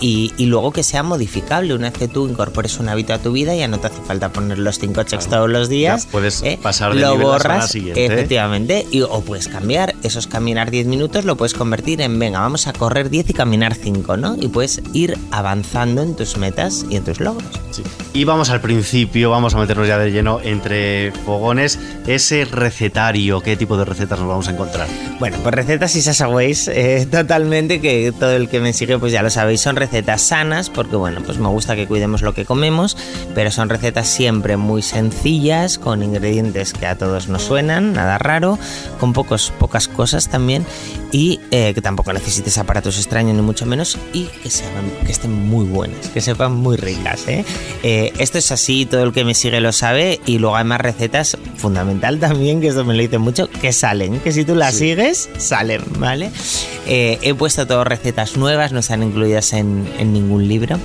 Y, 0.00 0.32
luego 0.48 0.72
que 0.72 0.82
sea 0.82 1.02
modificable, 1.02 1.74
una 1.74 1.90
vez 1.90 1.98
que 1.98 2.08
tú 2.08 2.26
incorpores 2.26 2.78
un 2.78 2.88
hábito 2.88 3.12
a 3.12 3.18
tu 3.18 3.32
vida, 3.32 3.54
ya 3.54 3.68
no 3.68 3.78
te 3.78 3.88
hace 3.88 4.00
falta 4.00 4.32
poner 4.32 4.58
los 4.58 4.78
cinco 4.78 5.02
checks 5.02 5.26
todos 5.26 5.50
los 5.50 5.68
días. 5.68 6.06
puedes 6.10 6.42
¿eh? 6.42 6.58
pasar 6.62 6.94
de 6.94 7.00
lo 7.00 7.18
borras, 7.18 7.44
a 7.44 7.56
la 7.58 7.68
siguiente. 7.68 8.06
Efectivamente, 8.06 8.86
y, 8.90 9.02
o 9.02 9.20
puedes 9.20 9.48
cambiar 9.48 9.94
esos 10.02 10.26
caminar 10.26 10.70
10 10.70 10.86
minutos, 10.86 11.24
lo 11.24 11.36
puedes 11.36 11.52
convertir 11.52 12.00
en, 12.00 12.18
venga, 12.18 12.40
vamos 12.40 12.66
a 12.66 12.72
correr 12.72 13.10
10 13.10 13.30
y 13.30 13.32
caminar 13.34 13.74
5, 13.74 14.16
¿no? 14.16 14.36
Y 14.40 14.48
puedes 14.48 14.80
ir 14.94 15.18
avanzando 15.30 16.02
en 16.02 16.16
tus 16.16 16.36
metas 16.36 16.86
y 16.88 16.96
en 16.96 17.04
tus 17.04 17.20
logros. 17.20 17.50
Sí. 17.70 17.82
Y 18.14 18.24
vamos 18.24 18.50
al 18.50 18.57
principio, 18.60 19.30
vamos 19.30 19.54
a 19.54 19.58
meternos 19.58 19.86
ya 19.86 19.98
de 19.98 20.10
lleno 20.10 20.40
entre 20.42 21.12
fogones. 21.24 21.78
Ese 22.06 22.44
recetario, 22.44 23.40
¿qué 23.40 23.56
tipo 23.56 23.76
de 23.76 23.84
recetas 23.84 24.18
nos 24.18 24.28
vamos 24.28 24.48
a 24.48 24.52
encontrar? 24.52 24.86
Bueno, 25.18 25.36
pues 25.42 25.54
recetas 25.54 25.94
y 25.96 26.02
sasaways, 26.02 26.68
eh, 26.68 27.06
totalmente, 27.10 27.80
que 27.80 28.12
todo 28.18 28.32
el 28.32 28.48
que 28.48 28.60
me 28.60 28.72
sigue 28.72 28.98
pues 28.98 29.12
ya 29.12 29.22
lo 29.22 29.30
sabéis, 29.30 29.60
son 29.60 29.76
recetas 29.76 30.22
sanas, 30.22 30.70
porque 30.70 30.96
bueno, 30.96 31.22
pues 31.24 31.38
me 31.38 31.48
gusta 31.48 31.76
que 31.76 31.86
cuidemos 31.86 32.22
lo 32.22 32.34
que 32.34 32.44
comemos, 32.44 32.96
pero 33.34 33.50
son 33.50 33.68
recetas 33.68 34.08
siempre 34.08 34.56
muy 34.56 34.82
sencillas, 34.82 35.78
con 35.78 36.02
ingredientes 36.02 36.72
que 36.72 36.86
a 36.86 36.96
todos 36.96 37.28
nos 37.28 37.42
suenan, 37.42 37.92
nada 37.92 38.18
raro, 38.18 38.58
con 39.00 39.12
pocos, 39.12 39.52
pocas 39.58 39.88
cosas 39.88 40.28
también, 40.28 40.64
y 41.12 41.40
eh, 41.50 41.74
que 41.74 41.82
tampoco 41.82 42.12
necesites 42.12 42.58
aparatos 42.58 42.98
extraños 42.98 43.34
ni 43.34 43.42
mucho 43.42 43.66
menos, 43.66 43.98
y 44.12 44.24
que, 44.42 44.50
sean, 44.50 44.90
que 45.04 45.12
estén 45.12 45.32
muy 45.32 45.64
buenas, 45.66 46.08
que 46.08 46.20
sepan 46.20 46.54
muy 46.54 46.76
ricas. 46.76 47.24
Eh, 47.26 48.12
esto 48.18 48.38
es 48.38 48.47
así, 48.52 48.86
todo 48.86 49.02
el 49.02 49.12
que 49.12 49.24
me 49.24 49.34
sigue 49.34 49.60
lo 49.60 49.72
sabe, 49.72 50.20
y 50.26 50.38
luego 50.38 50.56
hay 50.56 50.64
más 50.64 50.80
recetas, 50.80 51.36
fundamental 51.56 52.18
también, 52.18 52.60
que 52.60 52.68
esto 52.68 52.84
me 52.84 52.94
lo 52.94 53.00
dicen 53.00 53.20
mucho, 53.20 53.48
que 53.50 53.72
salen, 53.72 54.20
que 54.20 54.32
si 54.32 54.44
tú 54.44 54.54
las 54.54 54.74
sigues, 54.74 55.28
salen, 55.38 55.82
¿vale? 55.98 56.30
Eh, 56.86 57.18
he 57.22 57.34
puesto 57.34 57.66
todas 57.66 57.86
recetas 57.86 58.36
nuevas, 58.36 58.72
no 58.72 58.80
están 58.80 59.02
incluidas 59.02 59.52
en, 59.52 59.88
en 59.98 60.12
ningún 60.12 60.48
libro. 60.48 60.78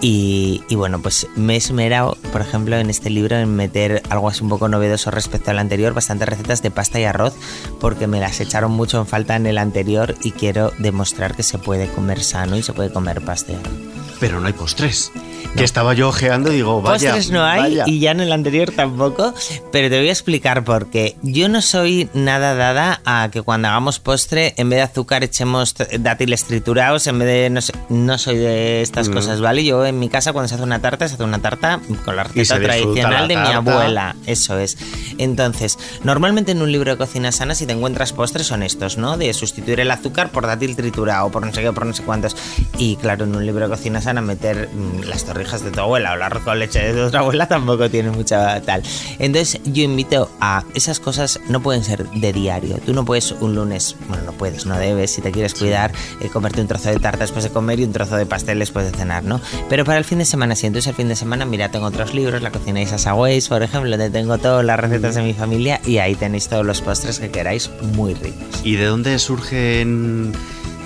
Y, 0.00 0.62
y, 0.68 0.76
bueno, 0.76 1.02
pues 1.02 1.26
me 1.34 1.54
he 1.54 1.56
esmerado, 1.56 2.16
por 2.30 2.40
ejemplo, 2.40 2.76
en 2.76 2.88
este 2.88 3.10
libro 3.10 3.36
en 3.36 3.54
meter 3.56 4.02
algo 4.10 4.28
así 4.28 4.44
un 4.44 4.48
poco 4.48 4.68
novedoso 4.68 5.10
respecto 5.10 5.50
al 5.50 5.58
anterior, 5.58 5.92
bastantes 5.92 6.28
recetas 6.28 6.62
de 6.62 6.70
pasta 6.70 7.00
y 7.00 7.04
arroz, 7.04 7.34
porque 7.80 8.06
me 8.06 8.20
las 8.20 8.40
echaron 8.40 8.70
mucho 8.70 8.98
en 8.98 9.06
falta 9.06 9.34
en 9.34 9.46
el 9.46 9.58
anterior 9.58 10.14
y 10.22 10.30
quiero 10.30 10.72
demostrar 10.78 11.34
que 11.34 11.42
se 11.42 11.58
puede 11.58 11.88
comer 11.88 12.22
sano 12.22 12.56
y 12.56 12.62
se 12.62 12.72
puede 12.72 12.92
comer 12.92 13.22
pasta 13.22 13.52
y 13.52 13.54
arroz. 13.56 13.72
Pero 14.20 14.40
no 14.40 14.46
hay 14.46 14.52
postres. 14.52 15.10
Que 15.56 15.64
estaba 15.64 15.92
yo 15.92 16.08
ojeando 16.10 16.52
y 16.52 16.56
digo, 16.56 16.80
vaya. 16.80 17.10
Postres 17.14 17.30
no 17.32 17.42
hay 17.44 17.60
vaya. 17.62 17.84
y 17.86 17.98
ya 17.98 18.12
en 18.12 18.20
el 18.20 18.30
anterior 18.30 18.70
tampoco, 18.70 19.34
pero 19.72 19.88
te 19.90 19.98
voy 19.98 20.08
a 20.08 20.12
explicar 20.12 20.62
por 20.62 20.88
qué. 20.88 21.16
Yo 21.22 21.48
no 21.48 21.62
soy 21.62 22.08
nada 22.14 22.54
dada 22.54 23.00
a 23.04 23.28
que 23.32 23.42
cuando 23.42 23.66
hagamos 23.66 23.98
postre, 23.98 24.54
en 24.56 24.68
vez 24.70 24.76
de 24.78 24.82
azúcar, 24.82 25.24
echemos 25.24 25.74
dátiles 25.98 26.44
triturados, 26.44 27.08
en 27.08 27.18
vez 27.18 27.26
de. 27.28 27.50
No, 27.50 27.60
sé, 27.60 27.72
no 27.88 28.18
soy 28.18 28.36
de 28.36 28.82
estas 28.82 29.08
Mm. 29.08 29.12
cosas, 29.14 29.40
¿vale? 29.40 29.64
Yo 29.64 29.84
en 29.84 29.98
mi 29.98 30.08
casa, 30.08 30.32
cuando 30.32 30.48
se 30.48 30.54
hace 30.54 30.62
una 30.64 30.80
tarta, 30.80 31.08
se 31.08 31.14
hace 31.14 31.24
una 31.24 31.40
tarta 31.40 31.80
con 32.04 32.14
la 32.14 32.22
receta 32.24 32.60
tradicional 32.60 33.22
la 33.22 33.26
de 33.26 33.36
mi 33.36 33.52
abuela. 33.52 34.14
Eso 34.26 34.58
es. 34.60 34.76
Entonces, 35.18 35.76
normalmente 36.04 36.52
en 36.52 36.62
un 36.62 36.70
libro 36.70 36.92
de 36.92 36.98
cocina 36.98 37.32
sana, 37.32 37.56
si 37.56 37.66
te 37.66 37.72
encuentras 37.72 38.12
postres, 38.12 38.46
son 38.46 38.62
estos, 38.62 38.96
¿no? 38.96 39.16
De 39.16 39.34
sustituir 39.34 39.80
el 39.80 39.90
azúcar 39.90 40.30
por 40.30 40.46
dátil 40.46 40.76
triturado, 40.76 41.30
por 41.30 41.44
no 41.44 41.52
sé 41.52 41.62
qué, 41.62 41.72
por 41.72 41.84
no 41.84 41.94
sé 41.94 42.04
cuántos. 42.04 42.36
Y 42.76 42.94
claro, 42.96 43.24
en 43.24 43.34
un 43.34 43.44
libro 43.44 43.64
de 43.68 43.74
cocina 43.74 44.00
sana, 44.00 44.20
meter 44.20 44.68
mm, 44.72 45.02
las 45.08 45.24
torrijas 45.38 45.62
de 45.62 45.70
tu 45.70 45.80
abuela 45.80 46.14
o 46.14 46.16
la 46.16 46.26
arroz 46.26 46.42
con 46.42 46.58
leche 46.58 46.80
de 46.80 46.92
tu 46.92 47.06
otra 47.06 47.20
abuela 47.20 47.46
tampoco 47.46 47.88
tiene 47.88 48.10
mucha 48.10 48.60
tal. 48.62 48.82
Entonces, 49.20 49.60
yo 49.64 49.84
invito 49.84 50.28
a 50.40 50.64
esas 50.74 50.98
cosas, 50.98 51.38
no 51.48 51.62
pueden 51.62 51.84
ser 51.84 52.08
de 52.10 52.32
diario. 52.32 52.78
Tú 52.84 52.92
no 52.92 53.04
puedes 53.04 53.30
un 53.32 53.54
lunes, 53.54 53.94
bueno, 54.08 54.24
no 54.24 54.32
puedes, 54.32 54.66
no 54.66 54.76
debes, 54.76 55.12
si 55.12 55.22
te 55.22 55.30
quieres 55.30 55.54
cuidar, 55.54 55.92
eh, 56.20 56.28
comerte 56.28 56.60
un 56.60 56.66
trozo 56.66 56.90
de 56.90 56.98
tarta 56.98 57.20
después 57.20 57.44
de 57.44 57.50
comer 57.50 57.78
y 57.78 57.84
un 57.84 57.92
trozo 57.92 58.16
de 58.16 58.26
pastel 58.26 58.58
después 58.58 58.90
de 58.90 58.98
cenar, 58.98 59.22
¿no? 59.22 59.40
Pero 59.68 59.84
para 59.84 59.98
el 59.98 60.04
fin 60.04 60.18
de 60.18 60.24
semana, 60.24 60.56
sí. 60.56 60.66
Entonces, 60.66 60.88
el 60.88 60.96
fin 60.96 61.08
de 61.08 61.14
semana, 61.14 61.44
mira, 61.44 61.70
tengo 61.70 61.86
otros 61.86 62.14
libros, 62.14 62.42
La 62.42 62.50
cocina 62.50 62.80
de 62.80 62.86
Sasa 62.86 63.14
Ways, 63.14 63.48
por 63.48 63.62
ejemplo, 63.62 63.90
donde 63.90 64.10
tengo 64.10 64.38
todas 64.38 64.64
las 64.64 64.80
recetas 64.80 65.14
de 65.14 65.22
mi 65.22 65.34
familia 65.34 65.80
y 65.86 65.98
ahí 65.98 66.16
tenéis 66.16 66.48
todos 66.48 66.66
los 66.66 66.80
postres 66.80 67.20
que 67.20 67.30
queráis, 67.30 67.70
muy 67.94 68.14
ricos. 68.14 68.60
¿Y 68.64 68.74
de 68.74 68.86
dónde 68.86 69.16
surge 69.20 69.86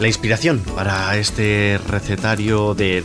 la 0.02 0.08
inspiración 0.08 0.58
para 0.74 1.16
este 1.16 1.78
recetario 1.88 2.74
de, 2.74 3.04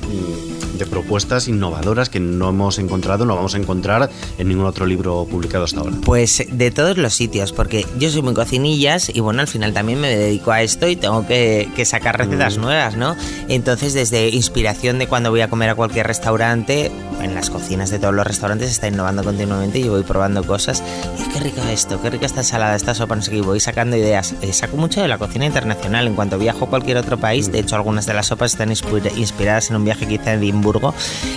de 0.77 0.85
propuestas 0.85 1.47
innovadoras 1.47 2.09
que 2.09 2.19
no 2.19 2.49
hemos 2.49 2.79
encontrado, 2.79 3.25
no 3.25 3.35
vamos 3.35 3.55
a 3.55 3.57
encontrar 3.57 4.09
en 4.37 4.47
ningún 4.47 4.65
otro 4.65 4.85
libro 4.85 5.25
publicado 5.29 5.63
hasta 5.65 5.79
ahora? 5.81 5.95
Pues 6.03 6.43
de 6.51 6.71
todos 6.71 6.97
los 6.97 7.13
sitios, 7.13 7.51
porque 7.53 7.85
yo 7.99 8.09
soy 8.09 8.21
muy 8.21 8.33
cocinillas 8.33 9.09
y 9.13 9.19
bueno, 9.19 9.41
al 9.41 9.47
final 9.47 9.73
también 9.73 9.99
me 10.01 10.09
dedico 10.15 10.51
a 10.51 10.61
esto 10.61 10.87
y 10.87 10.95
tengo 10.95 11.25
que, 11.27 11.69
que 11.75 11.85
sacar 11.85 12.17
recetas 12.17 12.57
Mm. 12.57 12.61
nuevas, 12.61 12.95
¿no? 12.97 13.15
Entonces, 13.47 13.93
desde 13.93 14.29
inspiración 14.29 14.99
de 14.99 15.07
cuando 15.07 15.29
voy 15.31 15.41
a 15.41 15.49
comer 15.49 15.69
a 15.69 15.75
cualquier 15.75 16.07
restaurante, 16.07 16.91
en 17.21 17.33
las 17.33 17.49
cocinas 17.49 17.89
de 17.89 17.99
todos 17.99 18.13
los 18.13 18.25
restaurantes 18.27 18.67
se 18.67 18.73
está 18.73 18.87
innovando 18.87 19.23
continuamente 19.23 19.79
y 19.79 19.83
yo 19.85 19.91
voy 19.91 20.03
probando 20.03 20.43
cosas. 20.43 20.83
Y 21.19 21.31
qué 21.33 21.39
rico 21.39 21.61
esto, 21.71 21.99
qué 22.01 22.09
rica 22.11 22.25
esta 22.25 22.41
ensalada, 22.41 22.75
esta 22.75 22.93
sopa, 22.93 23.15
no 23.15 23.21
sé 23.21 23.31
qué, 23.31 23.37
y 23.37 23.41
voy 23.41 23.59
sacando 23.59 23.95
ideas. 23.97 24.35
Eh, 24.41 24.53
saco 24.53 24.77
mucho 24.77 25.01
de 25.01 25.07
la 25.07 25.17
cocina 25.17 25.45
internacional. 25.45 26.05
En 26.07 26.13
cuanto 26.15 26.37
viajo 26.37 26.65
a 26.65 26.69
cualquier 26.69 26.97
otro 26.97 27.17
país, 27.17 27.51
de 27.51 27.59
hecho, 27.59 27.75
algunas 27.75 28.05
de 28.05 28.13
las 28.13 28.27
sopas 28.27 28.51
están 28.51 28.69
inspira- 28.69 29.11
inspiradas 29.17 29.69
en 29.69 29.77
un 29.77 29.85
viaje 29.85 30.07
que 30.07 30.15
hice 30.15 30.29
a 30.29 30.33
Edimburgo. 30.35 30.66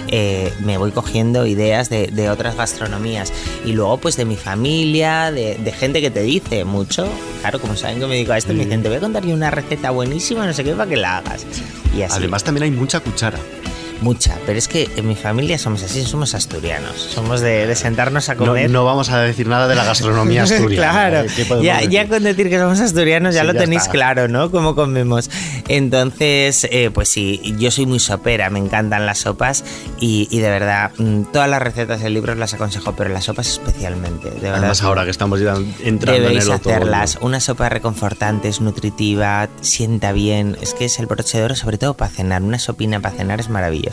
Eh, 0.08 0.52
me 0.60 0.78
voy 0.78 0.90
cogiendo 0.90 1.46
ideas 1.46 1.88
de, 1.90 2.08
de 2.08 2.30
otras 2.30 2.56
gastronomías. 2.56 3.32
Y 3.64 3.72
luego, 3.72 3.98
pues 3.98 4.16
de 4.16 4.24
mi 4.24 4.36
familia, 4.36 5.30
de, 5.32 5.56
de 5.56 5.72
gente 5.72 6.00
que 6.00 6.10
te 6.10 6.22
dice 6.22 6.64
mucho. 6.64 7.08
Claro, 7.40 7.60
como 7.60 7.76
saben 7.76 8.00
que 8.00 8.06
me 8.06 8.14
dedico 8.14 8.32
a 8.32 8.38
esto, 8.38 8.52
me 8.52 8.64
dicen, 8.64 8.82
te 8.82 8.88
voy 8.88 8.98
a 8.98 9.00
contar 9.00 9.24
yo 9.24 9.34
una 9.34 9.50
receta 9.50 9.90
buenísima, 9.90 10.46
no 10.46 10.52
sé 10.52 10.64
qué, 10.64 10.72
para 10.72 10.88
que 10.88 10.96
la 10.96 11.18
hagas. 11.18 11.46
Y 11.96 12.02
así. 12.02 12.18
Además 12.18 12.44
también 12.44 12.64
hay 12.64 12.70
mucha 12.70 13.00
cuchara. 13.00 13.38
Mucha, 14.00 14.36
pero 14.46 14.58
es 14.58 14.66
que 14.66 14.88
en 14.96 15.06
mi 15.06 15.14
familia 15.14 15.58
somos 15.58 15.82
así, 15.82 16.02
somos 16.04 16.34
asturianos. 16.34 16.96
Somos 16.98 17.40
de, 17.42 17.66
de 17.66 17.74
sentarnos 17.76 18.28
a 18.30 18.34
No, 18.34 18.46
comer. 18.46 18.70
no 18.70 18.84
vamos 18.84 19.10
a 19.10 19.20
decir 19.20 19.46
nada 19.46 19.68
de 19.68 19.74
la 19.74 19.84
gastronomía 19.84 20.42
asturiana. 20.44 20.90
claro, 20.90 21.20
¿eh? 21.20 21.26
¿Qué 21.36 21.44
podemos 21.44 21.66
ya, 21.66 21.74
decir? 21.76 21.90
ya 21.90 22.08
con 22.08 22.22
decir 22.22 22.48
que 22.48 22.58
somos 22.58 22.80
asturianos 22.80 23.34
ya 23.34 23.42
Sí, 23.42 23.46
lo 23.48 23.52
ya 23.52 23.58
tenéis 23.60 23.82
está. 23.82 23.92
claro, 23.92 24.28
¿no? 24.28 24.50
Cómo 24.50 24.74
comemos. 24.74 25.28
Entonces, 25.68 26.66
eh, 26.70 26.90
pues 26.92 27.08
sí, 27.08 27.40
yo 27.58 27.70
soy 27.70 27.86
muy 27.86 27.98
sopera, 27.98 28.48
me 28.50 28.58
encantan 28.58 29.04
las 29.06 29.18
sopas 29.18 29.64
y, 29.98 30.28
y 30.30 30.38
de 30.40 30.48
verdad, 30.50 30.92
mm, 30.98 31.24
todas 31.32 31.48
las 31.50 31.60
recetas 31.60 32.00
del 32.00 32.14
libro 32.14 32.34
las 32.34 32.54
aconsejo, 32.54 32.94
pero 32.96 33.10
las 33.10 33.24
sopas 33.24 33.48
especialmente. 33.48 34.30
De 34.30 34.40
verdad. 34.40 34.58
Además 34.58 34.82
ahora 34.82 35.04
que 35.04 35.10
estamos 35.10 35.40
ya 35.40 35.54
entrando 35.84 36.28
en 36.30 36.36
el 36.38 36.50
hacerlas. 36.52 37.18
Una 37.20 37.40
sopa 37.40 37.68
reconfortante, 37.68 38.48
es 38.48 38.60
nutritiva, 38.60 39.48
sienta 39.60 40.12
bien. 40.12 40.56
Es 40.62 40.74
que 40.74 40.86
es 40.86 40.98
el 40.98 41.06
broche 41.06 41.38
de 41.38 41.44
oro, 41.44 41.54
sobre 41.54 41.76
todo 41.78 41.94
para 41.94 42.10
cenar. 42.10 42.42
Una 42.42 42.58
sopina 42.58 43.00
para 43.00 43.16
cenar 43.16 43.40
es 43.40 43.48
maravillosa. 43.48 43.89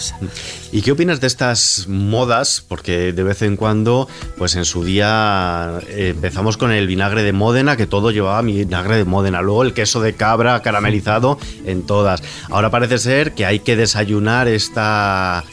¿Y 0.71 0.81
qué 0.81 0.91
opinas 0.91 1.21
de 1.21 1.27
estas 1.27 1.87
modas? 1.87 2.63
Porque 2.67 3.13
de 3.13 3.23
vez 3.23 3.41
en 3.41 3.57
cuando, 3.57 4.07
pues 4.37 4.55
en 4.55 4.65
su 4.65 4.83
día 4.83 5.79
eh, 5.89 6.09
empezamos 6.15 6.57
con 6.57 6.71
el 6.71 6.87
vinagre 6.87 7.23
de 7.23 7.33
Módena, 7.33 7.77
que 7.77 7.87
todo 7.87 8.11
llevaba 8.11 8.41
vinagre 8.41 8.97
de 8.97 9.05
Módena. 9.05 9.41
Luego 9.41 9.63
el 9.63 9.73
queso 9.73 10.01
de 10.01 10.13
cabra 10.13 10.61
caramelizado 10.61 11.37
en 11.65 11.85
todas. 11.85 12.21
Ahora 12.49 12.69
parece 12.69 12.97
ser 12.97 13.33
que 13.33 13.45
hay 13.45 13.59
que 13.59 13.75
desayunar 13.75 14.47
esta 14.47 15.43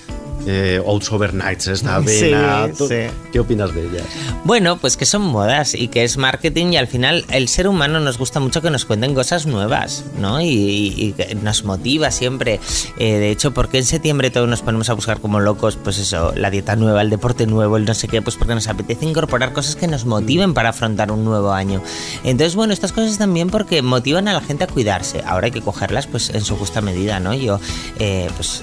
eh, 0.47 0.81
Oats 0.85 1.11
Overnights, 1.13 1.67
esta 1.69 1.97
avena. 1.97 2.69
¿Tú- 2.77 2.89
sí. 2.89 2.95
¿Qué 3.33 3.41
opinas 3.41 3.75
de 3.75 3.87
ellas? 3.87 4.05
Bueno, 4.45 4.77
pues 4.79 4.97
que 4.97 5.07
son 5.07 5.23
modas 5.23 5.75
y 5.75 5.89
que 5.89 6.05
es 6.05 6.17
marketing 6.17 6.73
y 6.73 6.77
al 6.77 6.87
final 6.87 7.25
el 7.31 7.49
ser 7.49 7.67
humano 7.69 8.01
nos 8.01 8.19
gusta 8.19 8.41
mucho 8.41 8.61
que 8.63 8.71
nos 8.71 8.85
cuenten 8.85 9.15
cosas 9.15 9.47
nuevas, 9.47 10.05
¿no? 10.19 10.41
Y, 10.41 10.47
y- 10.49 11.15
nos 11.43 11.65
motiva 11.65 12.11
siempre. 12.11 12.61
Eh, 12.99 13.15
de 13.19 13.31
hecho, 13.31 13.53
¿por 13.53 13.69
qué 13.69 13.79
en 13.79 13.85
septiembre 13.85 14.31
todos 14.31 14.49
nos 14.49 14.63
ponemos 14.63 14.89
a 14.91 14.95
buscar 14.95 15.21
como 15.21 15.41
locos, 15.41 15.77
pues 15.83 15.99
eso, 15.99 16.33
la 16.37 16.51
dieta 16.51 16.77
nueva, 16.77 17.03
el 17.03 17.11
deporte 17.11 17.47
nuevo, 17.47 17.77
el 17.77 17.85
no 17.85 17.95
sé 17.95 18.09
qué? 18.09 18.23
Pues 18.23 18.37
porque 18.37 18.55
nos 18.55 18.69
apetece 18.69 19.05
incorporar 19.07 19.53
cosas 19.53 19.77
que 19.77 19.87
nos 19.87 20.05
motiven 20.05 20.55
para 20.55 20.71
afrontar 20.71 21.11
un 21.11 21.25
nuevo 21.25 21.53
año. 21.53 21.83
Entonces, 22.25 22.55
bueno, 22.55 22.73
estas 22.73 22.93
cosas 22.93 23.19
también 23.19 23.51
porque 23.51 23.83
motivan 23.83 24.29
a 24.29 24.33
la 24.33 24.41
gente 24.41 24.65
a 24.65 24.67
cuidarse. 24.67 25.23
Ahora 25.27 25.47
hay 25.47 25.53
que 25.53 25.61
cogerlas 25.63 26.07
pues 26.07 26.31
en 26.31 26.43
su 26.45 26.57
justa 26.57 26.81
medida, 26.81 27.21
¿no? 27.21 27.35
Yo, 27.35 27.59
eh, 27.99 28.29
pues 28.37 28.63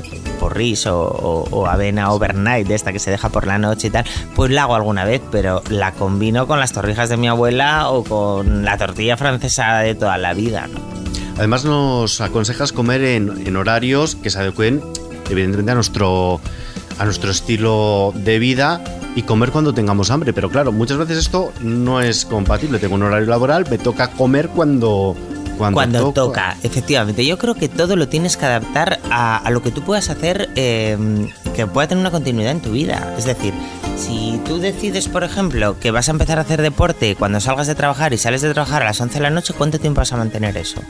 o, 0.87 1.01
o- 1.01 1.47
o 1.51 1.67
avena 1.67 2.11
overnight, 2.11 2.67
de 2.67 2.75
esta 2.75 2.91
que 2.91 2.99
se 2.99 3.11
deja 3.11 3.29
por 3.29 3.47
la 3.47 3.57
noche 3.57 3.87
y 3.87 3.89
tal, 3.91 4.05
pues 4.35 4.51
la 4.51 4.63
hago 4.63 4.75
alguna 4.75 5.05
vez, 5.05 5.21
pero 5.31 5.61
la 5.69 5.91
combino 5.93 6.47
con 6.47 6.59
las 6.59 6.71
torrijas 6.73 7.09
de 7.09 7.17
mi 7.17 7.27
abuela 7.27 7.89
o 7.89 8.03
con 8.03 8.65
la 8.65 8.77
tortilla 8.77 9.17
francesa 9.17 9.77
de 9.79 9.95
toda 9.95 10.17
la 10.17 10.33
vida, 10.33 10.67
¿no? 10.67 10.79
Además 11.37 11.65
nos 11.65 12.21
aconsejas 12.21 12.71
comer 12.71 13.03
en, 13.03 13.47
en 13.47 13.55
horarios 13.55 14.15
que 14.15 14.29
se 14.29 14.39
adecuen 14.39 14.81
evidentemente 15.29 15.71
a 15.71 15.75
nuestro, 15.75 16.39
a 16.99 17.05
nuestro 17.05 17.31
estilo 17.31 18.11
de 18.15 18.37
vida 18.37 18.83
y 19.15 19.23
comer 19.23 19.51
cuando 19.51 19.73
tengamos 19.73 20.11
hambre. 20.11 20.33
Pero 20.33 20.49
claro, 20.49 20.71
muchas 20.71 20.97
veces 20.97 21.17
esto 21.17 21.51
no 21.61 21.99
es 22.01 22.25
compatible. 22.25 22.77
Tengo 22.79 22.95
un 22.95 23.03
horario 23.03 23.27
laboral, 23.27 23.65
me 23.71 23.77
toca 23.77 24.11
comer 24.11 24.49
cuando, 24.49 25.15
cuando, 25.61 25.99
Cuando 25.99 26.13
toca, 26.13 26.57
efectivamente. 26.63 27.25
Yo 27.25 27.37
creo 27.37 27.55
que 27.55 27.69
todo 27.69 27.95
lo 27.95 28.07
tienes 28.07 28.37
que 28.37 28.45
adaptar 28.45 28.99
a, 29.09 29.37
a 29.37 29.49
lo 29.51 29.61
que 29.61 29.71
tú 29.71 29.81
puedas 29.83 30.09
hacer 30.09 30.49
eh, 30.55 30.97
que 31.55 31.67
pueda 31.67 31.87
tener 31.87 32.01
una 32.01 32.11
continuidad 32.11 32.51
en 32.51 32.61
tu 32.61 32.71
vida. 32.71 33.13
Es 33.17 33.25
decir, 33.25 33.53
si 33.97 34.41
tú 34.45 34.59
decides, 34.59 35.07
por 35.07 35.23
ejemplo, 35.23 35.77
que 35.79 35.91
vas 35.91 36.07
a 36.07 36.11
empezar 36.11 36.39
a 36.39 36.41
hacer 36.41 36.61
deporte 36.61 37.15
cuando 37.15 37.39
salgas 37.39 37.67
de 37.67 37.75
trabajar 37.75 38.13
y 38.13 38.17
sales 38.17 38.41
de 38.41 38.53
trabajar 38.53 38.81
a 38.81 38.85
las 38.85 38.99
11 38.99 39.15
de 39.15 39.21
la 39.21 39.29
noche, 39.29 39.53
¿cuánto 39.57 39.79
tiempo 39.79 39.99
vas 39.99 40.13
a 40.13 40.17
mantener 40.17 40.57
eso? 40.57 40.81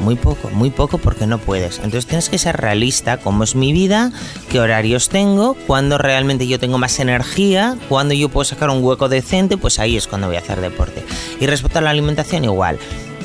Muy 0.00 0.16
poco, 0.16 0.50
muy 0.50 0.70
poco 0.70 0.98
porque 0.98 1.26
no 1.26 1.38
puedes. 1.38 1.76
Entonces 1.76 2.06
tienes 2.06 2.28
que 2.28 2.38
ser 2.38 2.56
realista, 2.56 3.18
cómo 3.18 3.44
es 3.44 3.54
mi 3.54 3.72
vida, 3.72 4.10
qué 4.50 4.60
horarios 4.60 5.08
tengo, 5.08 5.56
cuándo 5.66 5.98
realmente 5.98 6.46
yo 6.46 6.58
tengo 6.58 6.78
más 6.78 6.98
energía, 6.98 7.76
cuándo 7.88 8.14
yo 8.14 8.28
puedo 8.28 8.44
sacar 8.44 8.70
un 8.70 8.82
hueco 8.82 9.08
decente, 9.08 9.56
pues 9.56 9.78
ahí 9.78 9.96
es 9.96 10.06
cuando 10.06 10.26
voy 10.26 10.36
a 10.36 10.40
hacer 10.40 10.60
deporte. 10.60 11.04
Y 11.40 11.46
respecto 11.46 11.78
a 11.78 11.82
la 11.82 11.90
alimentación 11.90 12.44
igual. 12.44 12.78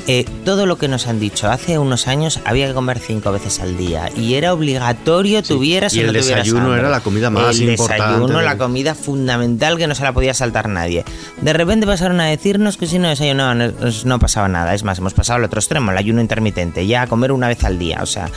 Eh, 0.06 0.24
todo 0.44 0.66
lo 0.66 0.78
que 0.78 0.88
nos 0.88 1.06
han 1.06 1.20
dicho 1.20 1.50
hace 1.50 1.78
unos 1.78 2.08
años 2.08 2.40
había 2.44 2.66
que 2.68 2.74
comer 2.74 2.98
cinco 2.98 3.30
veces 3.32 3.60
al 3.60 3.76
día 3.76 4.10
y 4.16 4.34
era 4.34 4.52
obligatorio, 4.52 5.42
tuvieras 5.42 5.94
y 5.94 5.98
o 5.98 6.00
el 6.02 6.06
no 6.08 6.12
tuvieras 6.18 6.44
desayuno 6.44 6.76
era 6.76 6.90
la 6.90 7.00
comida 7.00 7.30
más 7.30 7.56
el 7.60 7.70
importante 7.70 8.02
desayuno, 8.04 8.38
de- 8.38 8.44
la 8.44 8.58
comida 8.58 8.94
fundamental 8.94 9.76
que 9.78 9.86
no 9.86 9.94
se 9.94 10.02
la 10.02 10.12
podía 10.12 10.34
saltar 10.34 10.68
nadie. 10.68 11.04
De 11.40 11.52
repente 11.52 11.86
pasaron 11.86 12.20
a 12.20 12.26
decirnos 12.26 12.76
que 12.76 12.86
si 12.86 12.98
no 12.98 13.08
desayunaban 13.08 13.58
no, 13.58 13.72
no 14.04 14.18
pasaba 14.18 14.48
nada. 14.48 14.74
Es 14.74 14.82
más, 14.84 14.98
hemos 14.98 15.14
pasado 15.14 15.38
al 15.38 15.44
otro 15.44 15.60
extremo, 15.60 15.90
el 15.92 15.98
ayuno 15.98 16.20
intermitente, 16.20 16.86
ya 16.86 17.02
a 17.02 17.06
comer 17.06 17.32
una 17.32 17.48
vez 17.48 17.62
al 17.64 17.78
día. 17.78 18.00
O 18.02 18.06
sea, 18.06 18.28